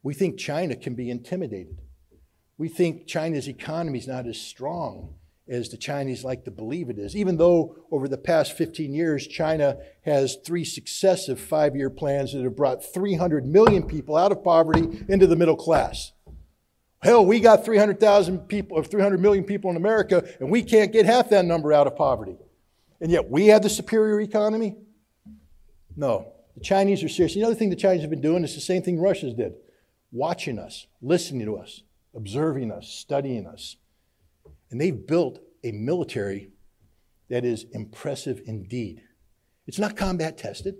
We 0.02 0.14
think 0.14 0.38
China 0.38 0.76
can 0.76 0.94
be 0.94 1.10
intimidated. 1.10 1.80
We 2.56 2.68
think 2.68 3.06
China's 3.06 3.48
economy 3.48 3.98
is 3.98 4.06
not 4.06 4.26
as 4.26 4.40
strong 4.40 5.17
as 5.48 5.68
the 5.68 5.76
Chinese 5.76 6.24
like 6.24 6.44
to 6.44 6.50
believe 6.50 6.90
it 6.90 6.98
is. 6.98 7.16
Even 7.16 7.36
though 7.36 7.76
over 7.90 8.08
the 8.08 8.18
past 8.18 8.56
15 8.56 8.92
years, 8.92 9.26
China 9.26 9.78
has 10.02 10.36
three 10.44 10.64
successive 10.64 11.40
five 11.40 11.74
year 11.74 11.90
plans 11.90 12.32
that 12.32 12.42
have 12.42 12.56
brought 12.56 12.84
300 12.84 13.46
million 13.46 13.82
people 13.82 14.16
out 14.16 14.32
of 14.32 14.44
poverty 14.44 15.04
into 15.08 15.26
the 15.26 15.36
middle 15.36 15.56
class. 15.56 16.12
Hell, 17.00 17.24
we 17.24 17.40
got 17.40 17.64
300,000 17.64 18.48
people, 18.48 18.76
or 18.76 18.84
300 18.84 19.20
million 19.20 19.44
people 19.44 19.70
in 19.70 19.76
America, 19.76 20.28
and 20.40 20.50
we 20.50 20.62
can't 20.62 20.92
get 20.92 21.06
half 21.06 21.30
that 21.30 21.44
number 21.44 21.72
out 21.72 21.86
of 21.86 21.96
poverty. 21.96 22.36
And 23.00 23.10
yet 23.10 23.30
we 23.30 23.46
have 23.46 23.62
the 23.62 23.70
superior 23.70 24.20
economy? 24.20 24.76
No. 25.96 26.32
The 26.56 26.64
Chinese 26.64 27.04
are 27.04 27.08
serious. 27.08 27.34
The 27.34 27.44
other 27.44 27.54
thing 27.54 27.70
the 27.70 27.76
Chinese 27.76 28.00
have 28.00 28.10
been 28.10 28.20
doing 28.20 28.42
is 28.42 28.54
the 28.54 28.60
same 28.60 28.82
thing 28.82 29.00
Russians 29.00 29.34
did 29.34 29.54
watching 30.10 30.58
us, 30.58 30.86
listening 31.02 31.46
to 31.46 31.56
us, 31.56 31.82
observing 32.14 32.72
us, 32.72 32.88
studying 32.88 33.46
us. 33.46 33.76
And 34.70 34.80
they've 34.80 35.06
built 35.06 35.40
a 35.64 35.72
military 35.72 36.50
that 37.28 37.44
is 37.44 37.66
impressive 37.72 38.42
indeed. 38.46 39.02
It's 39.66 39.78
not 39.78 39.96
combat 39.96 40.38
tested 40.38 40.76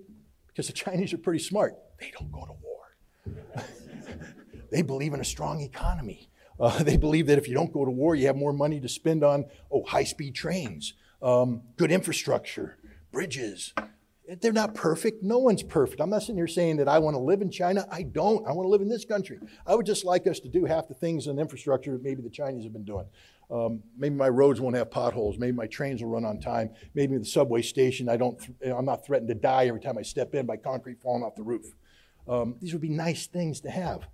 because 0.46 0.66
the 0.66 0.72
Chinese 0.72 1.12
are 1.12 1.18
pretty 1.18 1.42
smart. 1.42 1.76
They 2.00 2.12
don't 2.18 2.32
go 2.32 2.46
to 2.46 2.52
war. 2.52 3.64
they 4.70 4.82
believe 4.82 5.12
in 5.12 5.20
a 5.20 5.24
strong 5.24 5.60
economy. 5.60 6.30
Uh, 6.58 6.82
they 6.82 6.96
believe 6.96 7.26
that 7.26 7.38
if 7.38 7.48
you 7.48 7.54
don't 7.54 7.72
go 7.72 7.84
to 7.84 7.90
war, 7.90 8.14
you 8.14 8.26
have 8.26 8.36
more 8.36 8.52
money 8.52 8.80
to 8.80 8.88
spend 8.88 9.22
on 9.22 9.44
oh 9.70 9.84
high 9.84 10.04
speed 10.04 10.34
trains, 10.34 10.94
um, 11.22 11.62
good 11.76 11.90
infrastructure, 11.90 12.78
bridges, 13.12 13.74
they're 14.40 14.52
not 14.52 14.74
perfect. 14.74 15.22
No 15.22 15.38
one's 15.38 15.62
perfect. 15.62 16.02
I'm 16.02 16.10
not 16.10 16.20
sitting 16.20 16.36
here 16.36 16.46
saying 16.46 16.76
that 16.76 16.88
I 16.88 16.98
want 16.98 17.14
to 17.14 17.18
live 17.18 17.40
in 17.40 17.50
China. 17.50 17.86
I 17.90 18.02
don't. 18.02 18.46
I 18.46 18.52
want 18.52 18.66
to 18.66 18.70
live 18.70 18.82
in 18.82 18.88
this 18.88 19.06
country. 19.06 19.38
I 19.66 19.74
would 19.74 19.86
just 19.86 20.04
like 20.04 20.26
us 20.26 20.38
to 20.40 20.48
do 20.48 20.66
half 20.66 20.86
the 20.86 20.94
things 20.94 21.26
in 21.26 21.38
infrastructure 21.38 21.92
that 21.92 22.02
maybe 22.02 22.20
the 22.20 22.28
Chinese 22.28 22.64
have 22.64 22.74
been 22.74 22.84
doing. 22.84 23.06
Um, 23.50 23.82
maybe 23.96 24.14
my 24.14 24.28
roads 24.28 24.60
won't 24.60 24.76
have 24.76 24.90
potholes. 24.90 25.38
Maybe 25.38 25.56
my 25.56 25.66
trains 25.66 26.02
will 26.02 26.10
run 26.10 26.24
on 26.24 26.38
time. 26.38 26.70
Maybe 26.94 27.16
the 27.16 27.24
subway 27.24 27.62
station, 27.62 28.08
I 28.08 28.16
don't, 28.16 28.38
I'm 28.64 28.84
not 28.84 29.06
threatened 29.06 29.28
to 29.28 29.34
die 29.34 29.66
every 29.66 29.80
time 29.80 29.96
I 29.96 30.02
step 30.02 30.34
in 30.34 30.44
by 30.44 30.58
concrete 30.58 31.00
falling 31.00 31.22
off 31.22 31.34
the 31.34 31.42
roof. 31.42 31.66
Um, 32.28 32.56
these 32.60 32.72
would 32.74 32.82
be 32.82 32.90
nice 32.90 33.26
things 33.26 33.60
to 33.62 33.70
have. 33.70 34.06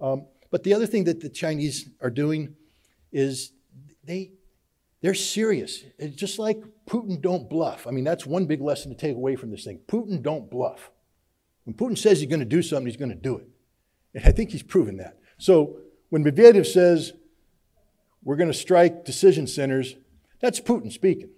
Um, 0.00 0.26
but 0.50 0.64
the 0.64 0.74
other 0.74 0.86
thing 0.86 1.04
that 1.04 1.20
the 1.20 1.30
Chinese 1.30 1.88
are 2.02 2.10
doing 2.10 2.56
is 3.10 3.52
they, 4.04 4.32
they're 5.00 5.14
serious. 5.14 5.82
It's 5.98 6.16
just 6.16 6.38
like 6.38 6.62
Putin 6.86 7.22
don't 7.22 7.48
bluff. 7.48 7.86
I 7.86 7.90
mean, 7.90 8.04
that's 8.04 8.26
one 8.26 8.44
big 8.44 8.60
lesson 8.60 8.90
to 8.90 8.96
take 8.96 9.16
away 9.16 9.34
from 9.36 9.50
this 9.50 9.64
thing. 9.64 9.80
Putin 9.88 10.22
don't 10.22 10.50
bluff. 10.50 10.90
When 11.64 11.74
Putin 11.74 11.96
says 11.96 12.20
he's 12.20 12.28
going 12.28 12.40
to 12.40 12.46
do 12.46 12.60
something, 12.60 12.86
he's 12.86 12.98
going 12.98 13.10
to 13.10 13.14
do 13.14 13.38
it. 13.38 13.48
And 14.14 14.26
I 14.26 14.30
think 14.30 14.50
he's 14.50 14.62
proven 14.62 14.98
that. 14.98 15.18
So 15.38 15.78
when 16.10 16.22
Medvedev 16.22 16.66
says 16.66 17.14
we're 18.24 18.36
going 18.36 18.50
to 18.50 18.58
strike 18.58 19.04
decision 19.04 19.46
centers, 19.46 19.94
that's 20.40 20.60
Putin 20.60 20.90
speaking. 20.90 21.30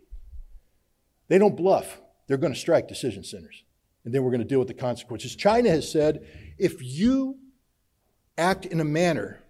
They 1.29 1.39
don't 1.39 1.57
bluff. 1.57 2.01
They're 2.27 2.37
going 2.37 2.55
to 2.55 2.59
strike 2.59 2.89
decision 2.89 3.25
centers. 3.25 3.65
And 4.05 4.15
then 4.15 4.23
we're 4.23 4.31
going 4.31 4.41
to 4.41 4.47
deal 4.47 4.61
with 4.61 4.69
the 4.69 4.75
consequences. 4.75 5.35
China 5.35 5.69
has 5.71 5.91
said 5.91 6.27
if 6.59 6.83
you 6.83 7.39
act 8.39 8.65
in 8.67 8.81
a 8.81 8.85
manner 8.85 9.43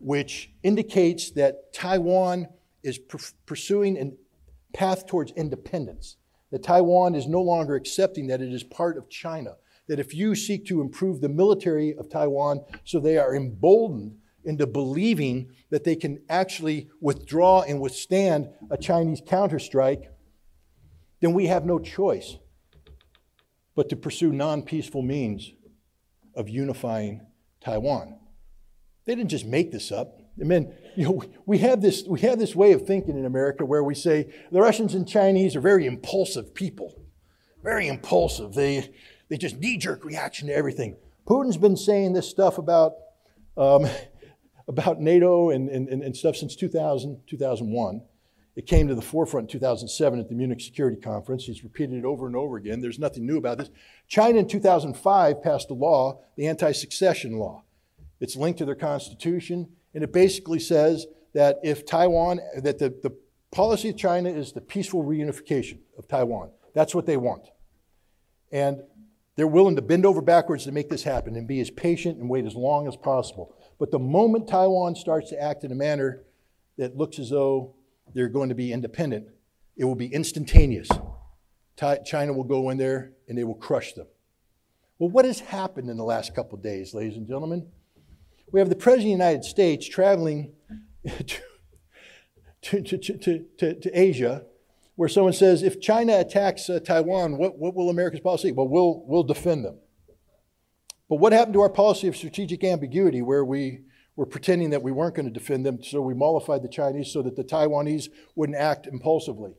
which 0.00 0.50
indicates 0.62 1.30
that 1.32 1.72
Taiwan 1.72 2.48
is 2.82 2.98
pursuing 3.46 3.96
a 3.96 4.76
path 4.76 5.06
towards 5.06 5.32
independence. 5.32 6.16
That 6.52 6.62
Taiwan 6.62 7.14
is 7.14 7.26
no 7.26 7.42
longer 7.42 7.74
accepting 7.74 8.28
that 8.28 8.40
it 8.40 8.52
is 8.52 8.62
part 8.62 8.96
of 8.96 9.08
China. 9.08 9.56
That 9.88 9.98
if 9.98 10.14
you 10.14 10.34
seek 10.34 10.66
to 10.66 10.80
improve 10.80 11.20
the 11.20 11.28
military 11.28 11.96
of 11.96 12.08
Taiwan 12.08 12.64
so 12.84 13.00
they 13.00 13.18
are 13.18 13.34
emboldened 13.34 14.18
into 14.46 14.66
believing 14.66 15.50
that 15.70 15.84
they 15.84 15.96
can 15.96 16.22
actually 16.28 16.88
withdraw 17.00 17.62
and 17.62 17.80
withstand 17.80 18.48
a 18.70 18.78
Chinese 18.78 19.20
counterstrike, 19.20 20.04
then 21.20 21.34
we 21.34 21.46
have 21.46 21.66
no 21.66 21.78
choice 21.78 22.36
but 23.74 23.88
to 23.90 23.96
pursue 23.96 24.32
non 24.32 24.62
peaceful 24.62 25.02
means 25.02 25.52
of 26.34 26.48
unifying 26.48 27.26
Taiwan. 27.60 28.18
They 29.04 29.14
didn't 29.14 29.30
just 29.30 29.46
make 29.46 29.72
this 29.72 29.92
up. 29.92 30.20
I 30.40 30.44
mean, 30.44 30.74
you 30.96 31.04
know, 31.04 31.22
we 31.46 31.58
have 31.58 31.80
this 31.80 32.04
we 32.06 32.20
have 32.20 32.38
this 32.38 32.54
way 32.54 32.72
of 32.72 32.86
thinking 32.86 33.18
in 33.18 33.24
America 33.24 33.64
where 33.64 33.82
we 33.84 33.94
say 33.94 34.32
the 34.50 34.60
Russians 34.60 34.94
and 34.94 35.08
Chinese 35.08 35.56
are 35.56 35.60
very 35.60 35.86
impulsive 35.86 36.54
people, 36.54 36.94
very 37.62 37.88
impulsive. 37.88 38.54
They 38.54 38.92
they 39.28 39.36
just 39.36 39.58
knee 39.58 39.76
jerk 39.76 40.04
reaction 40.04 40.48
to 40.48 40.54
everything. 40.54 40.96
Putin's 41.26 41.56
been 41.56 41.76
saying 41.76 42.12
this 42.12 42.28
stuff 42.28 42.58
about 42.58 42.92
um, 43.56 43.86
about 44.68 45.00
NATO 45.00 45.50
and, 45.50 45.68
and, 45.68 45.88
and 45.88 46.16
stuff 46.16 46.36
since 46.36 46.56
2000, 46.56 47.20
2001. 47.26 48.02
It 48.56 48.66
came 48.66 48.88
to 48.88 48.94
the 48.94 49.02
forefront 49.02 49.52
in 49.52 49.60
2007 49.60 50.18
at 50.18 50.28
the 50.28 50.34
Munich 50.34 50.60
Security 50.62 50.98
Conference. 50.98 51.44
He's 51.44 51.62
repeated 51.62 51.98
it 51.98 52.04
over 52.06 52.26
and 52.26 52.34
over 52.34 52.56
again. 52.56 52.80
There's 52.80 52.98
nothing 52.98 53.26
new 53.26 53.36
about 53.36 53.58
this. 53.58 53.68
China 54.08 54.38
in 54.38 54.48
2005 54.48 55.42
passed 55.42 55.70
a 55.70 55.74
law, 55.74 56.20
the 56.36 56.46
anti 56.46 56.72
secession 56.72 57.38
law. 57.38 57.64
It's 58.18 58.34
linked 58.34 58.58
to 58.60 58.64
their 58.64 58.74
constitution. 58.74 59.68
And 59.94 60.02
it 60.02 60.12
basically 60.12 60.58
says 60.58 61.06
that 61.34 61.58
if 61.62 61.84
Taiwan, 61.84 62.40
that 62.62 62.78
the, 62.78 62.88
the 63.02 63.14
policy 63.50 63.90
of 63.90 63.96
China 63.98 64.30
is 64.30 64.52
the 64.52 64.60
peaceful 64.62 65.04
reunification 65.04 65.78
of 65.98 66.08
Taiwan. 66.08 66.50
That's 66.74 66.94
what 66.94 67.06
they 67.06 67.16
want. 67.18 67.48
And 68.50 68.82
they're 69.36 69.46
willing 69.46 69.76
to 69.76 69.82
bend 69.82 70.06
over 70.06 70.22
backwards 70.22 70.64
to 70.64 70.72
make 70.72 70.88
this 70.88 71.02
happen 71.02 71.36
and 71.36 71.46
be 71.46 71.60
as 71.60 71.70
patient 71.70 72.18
and 72.18 72.28
wait 72.28 72.46
as 72.46 72.54
long 72.54 72.88
as 72.88 72.96
possible. 72.96 73.54
But 73.78 73.90
the 73.90 73.98
moment 73.98 74.48
Taiwan 74.48 74.96
starts 74.96 75.30
to 75.30 75.40
act 75.40 75.62
in 75.62 75.70
a 75.70 75.74
manner 75.74 76.24
that 76.78 76.96
looks 76.96 77.18
as 77.18 77.30
though 77.30 77.74
they're 78.14 78.28
going 78.28 78.48
to 78.48 78.54
be 78.54 78.72
independent, 78.72 79.28
it 79.76 79.84
will 79.84 79.94
be 79.94 80.06
instantaneous. 80.06 80.88
China 81.76 82.32
will 82.32 82.44
go 82.44 82.70
in 82.70 82.78
there 82.78 83.12
and 83.28 83.36
they 83.36 83.44
will 83.44 83.54
crush 83.54 83.92
them. 83.92 84.06
Well, 84.98 85.10
what 85.10 85.26
has 85.26 85.40
happened 85.40 85.90
in 85.90 85.98
the 85.98 86.04
last 86.04 86.34
couple 86.34 86.56
days, 86.56 86.94
ladies 86.94 87.18
and 87.18 87.26
gentlemen? 87.26 87.68
We 88.50 88.60
have 88.60 88.70
the 88.70 88.76
President 88.76 89.12
of 89.12 89.18
the 89.18 89.24
United 89.24 89.44
States 89.44 89.86
traveling 89.86 90.54
to, 91.26 92.80
to, 92.80 92.96
to, 92.98 93.44
to, 93.58 93.74
to 93.74 93.90
Asia, 93.92 94.46
where 94.96 95.08
someone 95.08 95.32
says, 95.32 95.62
if 95.62 95.80
China 95.80 96.18
attacks 96.18 96.68
uh, 96.68 96.80
Taiwan, 96.80 97.36
what, 97.36 97.58
what 97.58 97.74
will 97.74 97.90
America's 97.90 98.20
policy? 98.20 98.50
Well, 98.50 98.68
we'll, 98.68 99.04
we'll 99.06 99.22
defend 99.22 99.64
them. 99.64 99.78
But 101.08 101.16
what 101.16 101.32
happened 101.32 101.54
to 101.54 101.60
our 101.60 101.70
policy 101.70 102.08
of 102.08 102.16
strategic 102.16 102.64
ambiguity, 102.64 103.22
where 103.22 103.44
we 103.44 103.82
were 104.16 104.26
pretending 104.26 104.70
that 104.70 104.82
we 104.82 104.90
weren't 104.90 105.14
going 105.14 105.26
to 105.26 105.32
defend 105.32 105.64
them, 105.64 105.82
so 105.82 106.00
we 106.00 106.14
mollified 106.14 106.62
the 106.62 106.68
Chinese 106.68 107.12
so 107.12 107.22
that 107.22 107.36
the 107.36 107.44
Taiwanese 107.44 108.08
wouldn't 108.34 108.58
act 108.58 108.86
impulsively? 108.86 109.52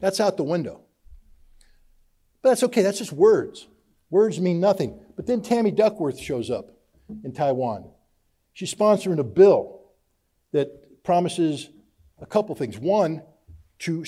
That's 0.00 0.18
out 0.18 0.38
the 0.38 0.44
window. 0.44 0.80
But 2.42 2.50
that's 2.50 2.62
okay, 2.64 2.82
that's 2.82 2.98
just 2.98 3.12
words. 3.12 3.68
Words 4.08 4.40
mean 4.40 4.60
nothing. 4.60 4.98
But 5.14 5.26
then 5.26 5.42
Tammy 5.42 5.70
Duckworth 5.70 6.18
shows 6.18 6.50
up 6.50 6.70
in 7.22 7.32
Taiwan. 7.32 7.90
She's 8.54 8.74
sponsoring 8.74 9.18
a 9.18 9.24
bill 9.24 9.82
that 10.52 11.04
promises 11.04 11.68
a 12.20 12.26
couple 12.26 12.54
things. 12.54 12.78
One, 12.78 13.22
to 13.80 14.04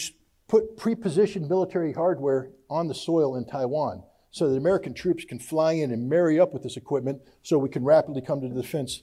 put 0.53 0.77
pre-positioned 0.77 1.49
military 1.49 1.95
hardware 1.95 2.51
on 2.69 2.87
the 2.87 2.95
soil 2.95 3.37
in 3.37 3.45
Taiwan 3.47 4.03
so 4.31 4.51
that 4.51 4.59
American 4.59 4.93
troops 4.93 5.25
can 5.25 5.39
fly 5.39 5.73
in 5.73 5.91
and 5.91 6.11
marry 6.11 6.39
up 6.39 6.53
with 6.53 6.63
this 6.63 6.77
equipment 6.77 7.23
so 7.43 7.57
we 7.57 7.71
can 7.71 7.83
rapidly 7.83 8.21
come 8.21 8.39
to 8.39 8.49
the 8.51 8.61
defense. 8.61 9.03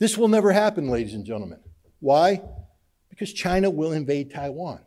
This 0.00 0.18
will 0.18 0.26
never 0.26 0.50
happen, 0.50 0.88
ladies 0.88 1.14
and 1.14 1.24
gentlemen. 1.24 1.60
Why? 2.00 2.42
Because 3.08 3.32
China 3.32 3.70
will 3.70 3.92
invade 3.92 4.32
Taiwan. 4.32 4.80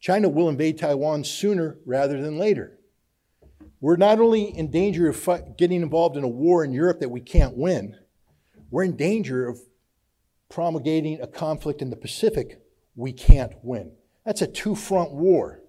China 0.00 0.28
will 0.28 0.48
invade 0.48 0.78
Taiwan 0.78 1.22
sooner 1.22 1.76
rather 1.86 2.20
than 2.20 2.36
later. 2.36 2.80
We're 3.80 3.98
not 3.98 4.18
only 4.18 4.46
in 4.46 4.72
danger 4.72 5.08
of 5.08 5.56
getting 5.56 5.80
involved 5.80 6.16
in 6.16 6.24
a 6.24 6.28
war 6.28 6.64
in 6.64 6.72
Europe 6.72 6.98
that 6.98 7.10
we 7.10 7.20
can't 7.20 7.56
win, 7.56 7.96
we're 8.72 8.82
in 8.82 8.96
danger 8.96 9.46
of 9.46 9.60
promulgating 10.48 11.20
a 11.20 11.28
conflict 11.28 11.82
in 11.82 11.90
the 11.90 11.96
Pacific 11.96 12.60
we 12.96 13.12
can't 13.12 13.52
win. 13.62 13.92
That's 14.28 14.42
a 14.42 14.46
two 14.46 14.74
front 14.74 15.12
war 15.12 15.62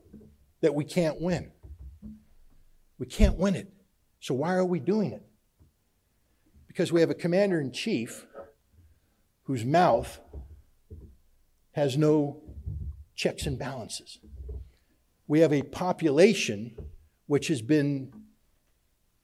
that 0.59 0.75
we 0.75 0.83
can't 0.83 1.21
win. 1.21 1.53
We 2.97 3.05
can't 3.05 3.37
win 3.37 3.55
it. 3.55 3.71
So 4.19 4.33
why 4.33 4.55
are 4.55 4.65
we 4.65 4.81
doing 4.81 5.13
it? 5.13 5.25
Because 6.67 6.91
we 6.91 6.99
have 6.99 7.09
a 7.09 7.13
commander 7.13 7.61
in 7.61 7.71
chief 7.71 8.25
whose 9.43 9.63
mouth 9.63 10.19
has 11.71 11.95
no 11.95 12.41
checks 13.15 13.45
and 13.45 13.57
balances. 13.57 14.19
We 15.25 15.39
have 15.39 15.53
a 15.53 15.61
population 15.61 16.75
which 17.27 17.47
has 17.47 17.61
been 17.61 18.11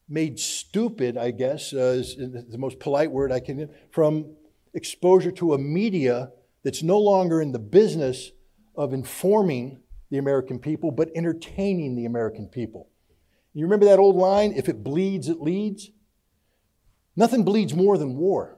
made 0.08 0.40
stupid, 0.40 1.18
I 1.18 1.32
guess, 1.32 1.74
uh, 1.74 1.98
is 1.98 2.16
the 2.16 2.58
most 2.58 2.80
polite 2.80 3.12
word 3.12 3.34
I 3.34 3.42
can, 3.42 3.70
from 3.92 4.38
exposure 4.74 5.32
to 5.32 5.56
a 5.56 5.58
media 5.58 6.32
that's 6.64 6.84
no 6.84 7.00
longer 7.00 7.42
in 7.42 7.52
the 7.52 7.60
business 7.60 8.32
of 8.78 8.94
informing 8.94 9.82
the 10.10 10.18
American 10.18 10.60
people, 10.60 10.92
but 10.92 11.10
entertaining 11.16 11.96
the 11.96 12.06
American 12.06 12.48
people. 12.48 12.90
You 13.54 13.66
remember 13.66 13.86
that 13.86 14.00
old 14.00 14.16
line, 14.16 14.54
if 14.56 14.70
it 14.70 14.84
bleeds, 14.84 15.30
it 15.30 15.42
leads? 15.42 15.90
Nothing 17.16 17.44
bleeds 17.44 17.74
more 17.74 17.98
than 17.98 18.18
war. 18.18 18.58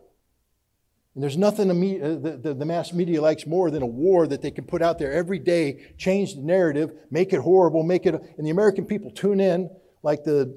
And 1.13 1.23
there's 1.23 1.38
nothing 1.38 1.71
uh, 1.71 2.53
the 2.53 2.65
mass 2.65 2.93
media 2.93 3.21
likes 3.21 3.47
more 3.47 3.71
than 3.71 3.82
a 3.82 3.88
war 3.88 4.27
that 4.27 4.43
they 4.43 4.51
can 4.51 4.65
put 4.65 4.84
out 4.84 4.99
there 4.99 5.12
every 5.12 5.39
day, 5.39 5.93
change 5.97 6.36
the 6.36 6.41
narrative, 6.41 6.91
make 7.10 7.34
it 7.34 7.39
horrible, 7.39 7.82
make 7.82 8.06
it. 8.06 8.13
And 8.13 8.45
the 8.45 8.51
American 8.51 8.86
people 8.86 9.10
tune 9.10 9.39
in 9.39 9.69
like 10.03 10.23
the 10.23 10.56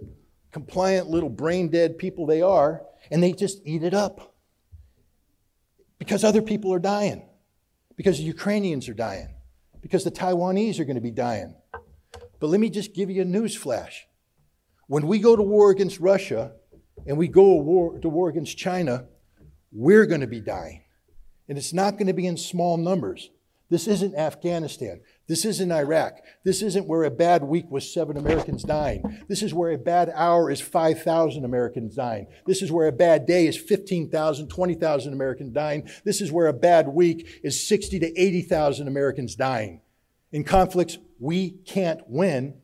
compliant 0.52 1.08
little 1.08 1.30
brain 1.30 1.70
dead 1.70 1.96
people 1.96 2.26
they 2.26 2.42
are, 2.42 2.82
and 3.10 3.22
they 3.22 3.32
just 3.32 3.62
eat 3.64 3.82
it 3.82 3.94
up. 3.94 4.34
Because 5.98 6.24
other 6.24 6.42
people 6.42 6.74
are 6.74 6.78
dying, 6.78 7.26
because 7.96 8.18
the 8.18 8.24
Ukrainians 8.24 8.86
are 8.88 8.94
dying, 8.94 9.34
because 9.80 10.04
the 10.04 10.10
Taiwanese 10.10 10.78
are 10.78 10.84
going 10.84 10.96
to 10.96 11.00
be 11.00 11.10
dying. 11.10 11.54
But 12.38 12.48
let 12.48 12.60
me 12.60 12.70
just 12.70 12.94
give 12.94 13.10
you 13.10 13.22
a 13.22 13.26
news 13.26 13.56
flash. 13.56 14.06
When 14.86 15.06
we 15.06 15.18
go 15.18 15.36
to 15.36 15.42
war 15.42 15.70
against 15.70 16.00
Russia 16.00 16.52
and 17.06 17.16
we 17.16 17.28
go 17.28 17.54
war, 17.54 17.98
to 17.98 18.08
war 18.08 18.28
against 18.28 18.56
China, 18.56 19.06
we're 19.72 20.06
going 20.06 20.20
to 20.20 20.26
be 20.26 20.40
dying. 20.40 20.82
And 21.48 21.58
it's 21.58 21.72
not 21.72 21.92
going 21.92 22.06
to 22.06 22.12
be 22.12 22.26
in 22.26 22.36
small 22.36 22.76
numbers. 22.76 23.30
This 23.70 23.86
isn't 23.86 24.16
Afghanistan. 24.16 25.00
This 25.28 25.44
isn't 25.44 25.70
Iraq. 25.70 26.18
This 26.44 26.60
isn't 26.60 26.88
where 26.88 27.04
a 27.04 27.10
bad 27.10 27.44
week 27.44 27.70
was 27.70 27.94
seven 27.94 28.16
Americans 28.16 28.64
dying. 28.64 29.22
This 29.28 29.42
is 29.42 29.54
where 29.54 29.70
a 29.70 29.78
bad 29.78 30.10
hour 30.12 30.50
is 30.50 30.60
5,000 30.60 31.44
Americans 31.44 31.94
dying. 31.94 32.26
This 32.46 32.62
is 32.62 32.72
where 32.72 32.88
a 32.88 32.92
bad 32.92 33.26
day 33.26 33.46
is 33.46 33.56
15,000, 33.56 34.48
20,000 34.48 35.12
Americans 35.12 35.52
dying. 35.52 35.88
This 36.04 36.20
is 36.20 36.32
where 36.32 36.48
a 36.48 36.52
bad 36.52 36.88
week 36.88 37.40
is 37.44 37.66
60 37.68 38.00
to 38.00 38.20
80,000 38.20 38.88
Americans 38.88 39.36
dying. 39.36 39.82
In 40.32 40.42
conflicts, 40.42 40.98
we 41.20 41.50
can't 41.50 42.00
win 42.08 42.60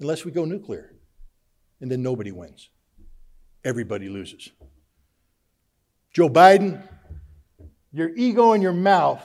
unless 0.00 0.24
we 0.24 0.30
go 0.32 0.46
nuclear. 0.46 0.94
And 1.82 1.90
then 1.90 2.02
nobody 2.02 2.32
wins. 2.32 2.70
Everybody 3.62 4.08
loses. 4.08 4.52
Joe 6.14 6.30
Biden, 6.30 6.82
your 7.92 8.08
ego 8.16 8.52
and 8.52 8.62
your 8.62 8.72
mouth 8.72 9.22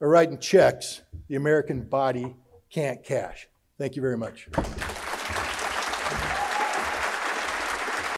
are 0.00 0.08
writing 0.08 0.38
checks 0.38 1.02
the 1.28 1.36
American 1.36 1.82
body 1.82 2.34
can't 2.70 3.02
cash. 3.04 3.48
Thank 3.78 3.96
you 3.96 4.02
very 4.02 4.16
much. 4.16 4.48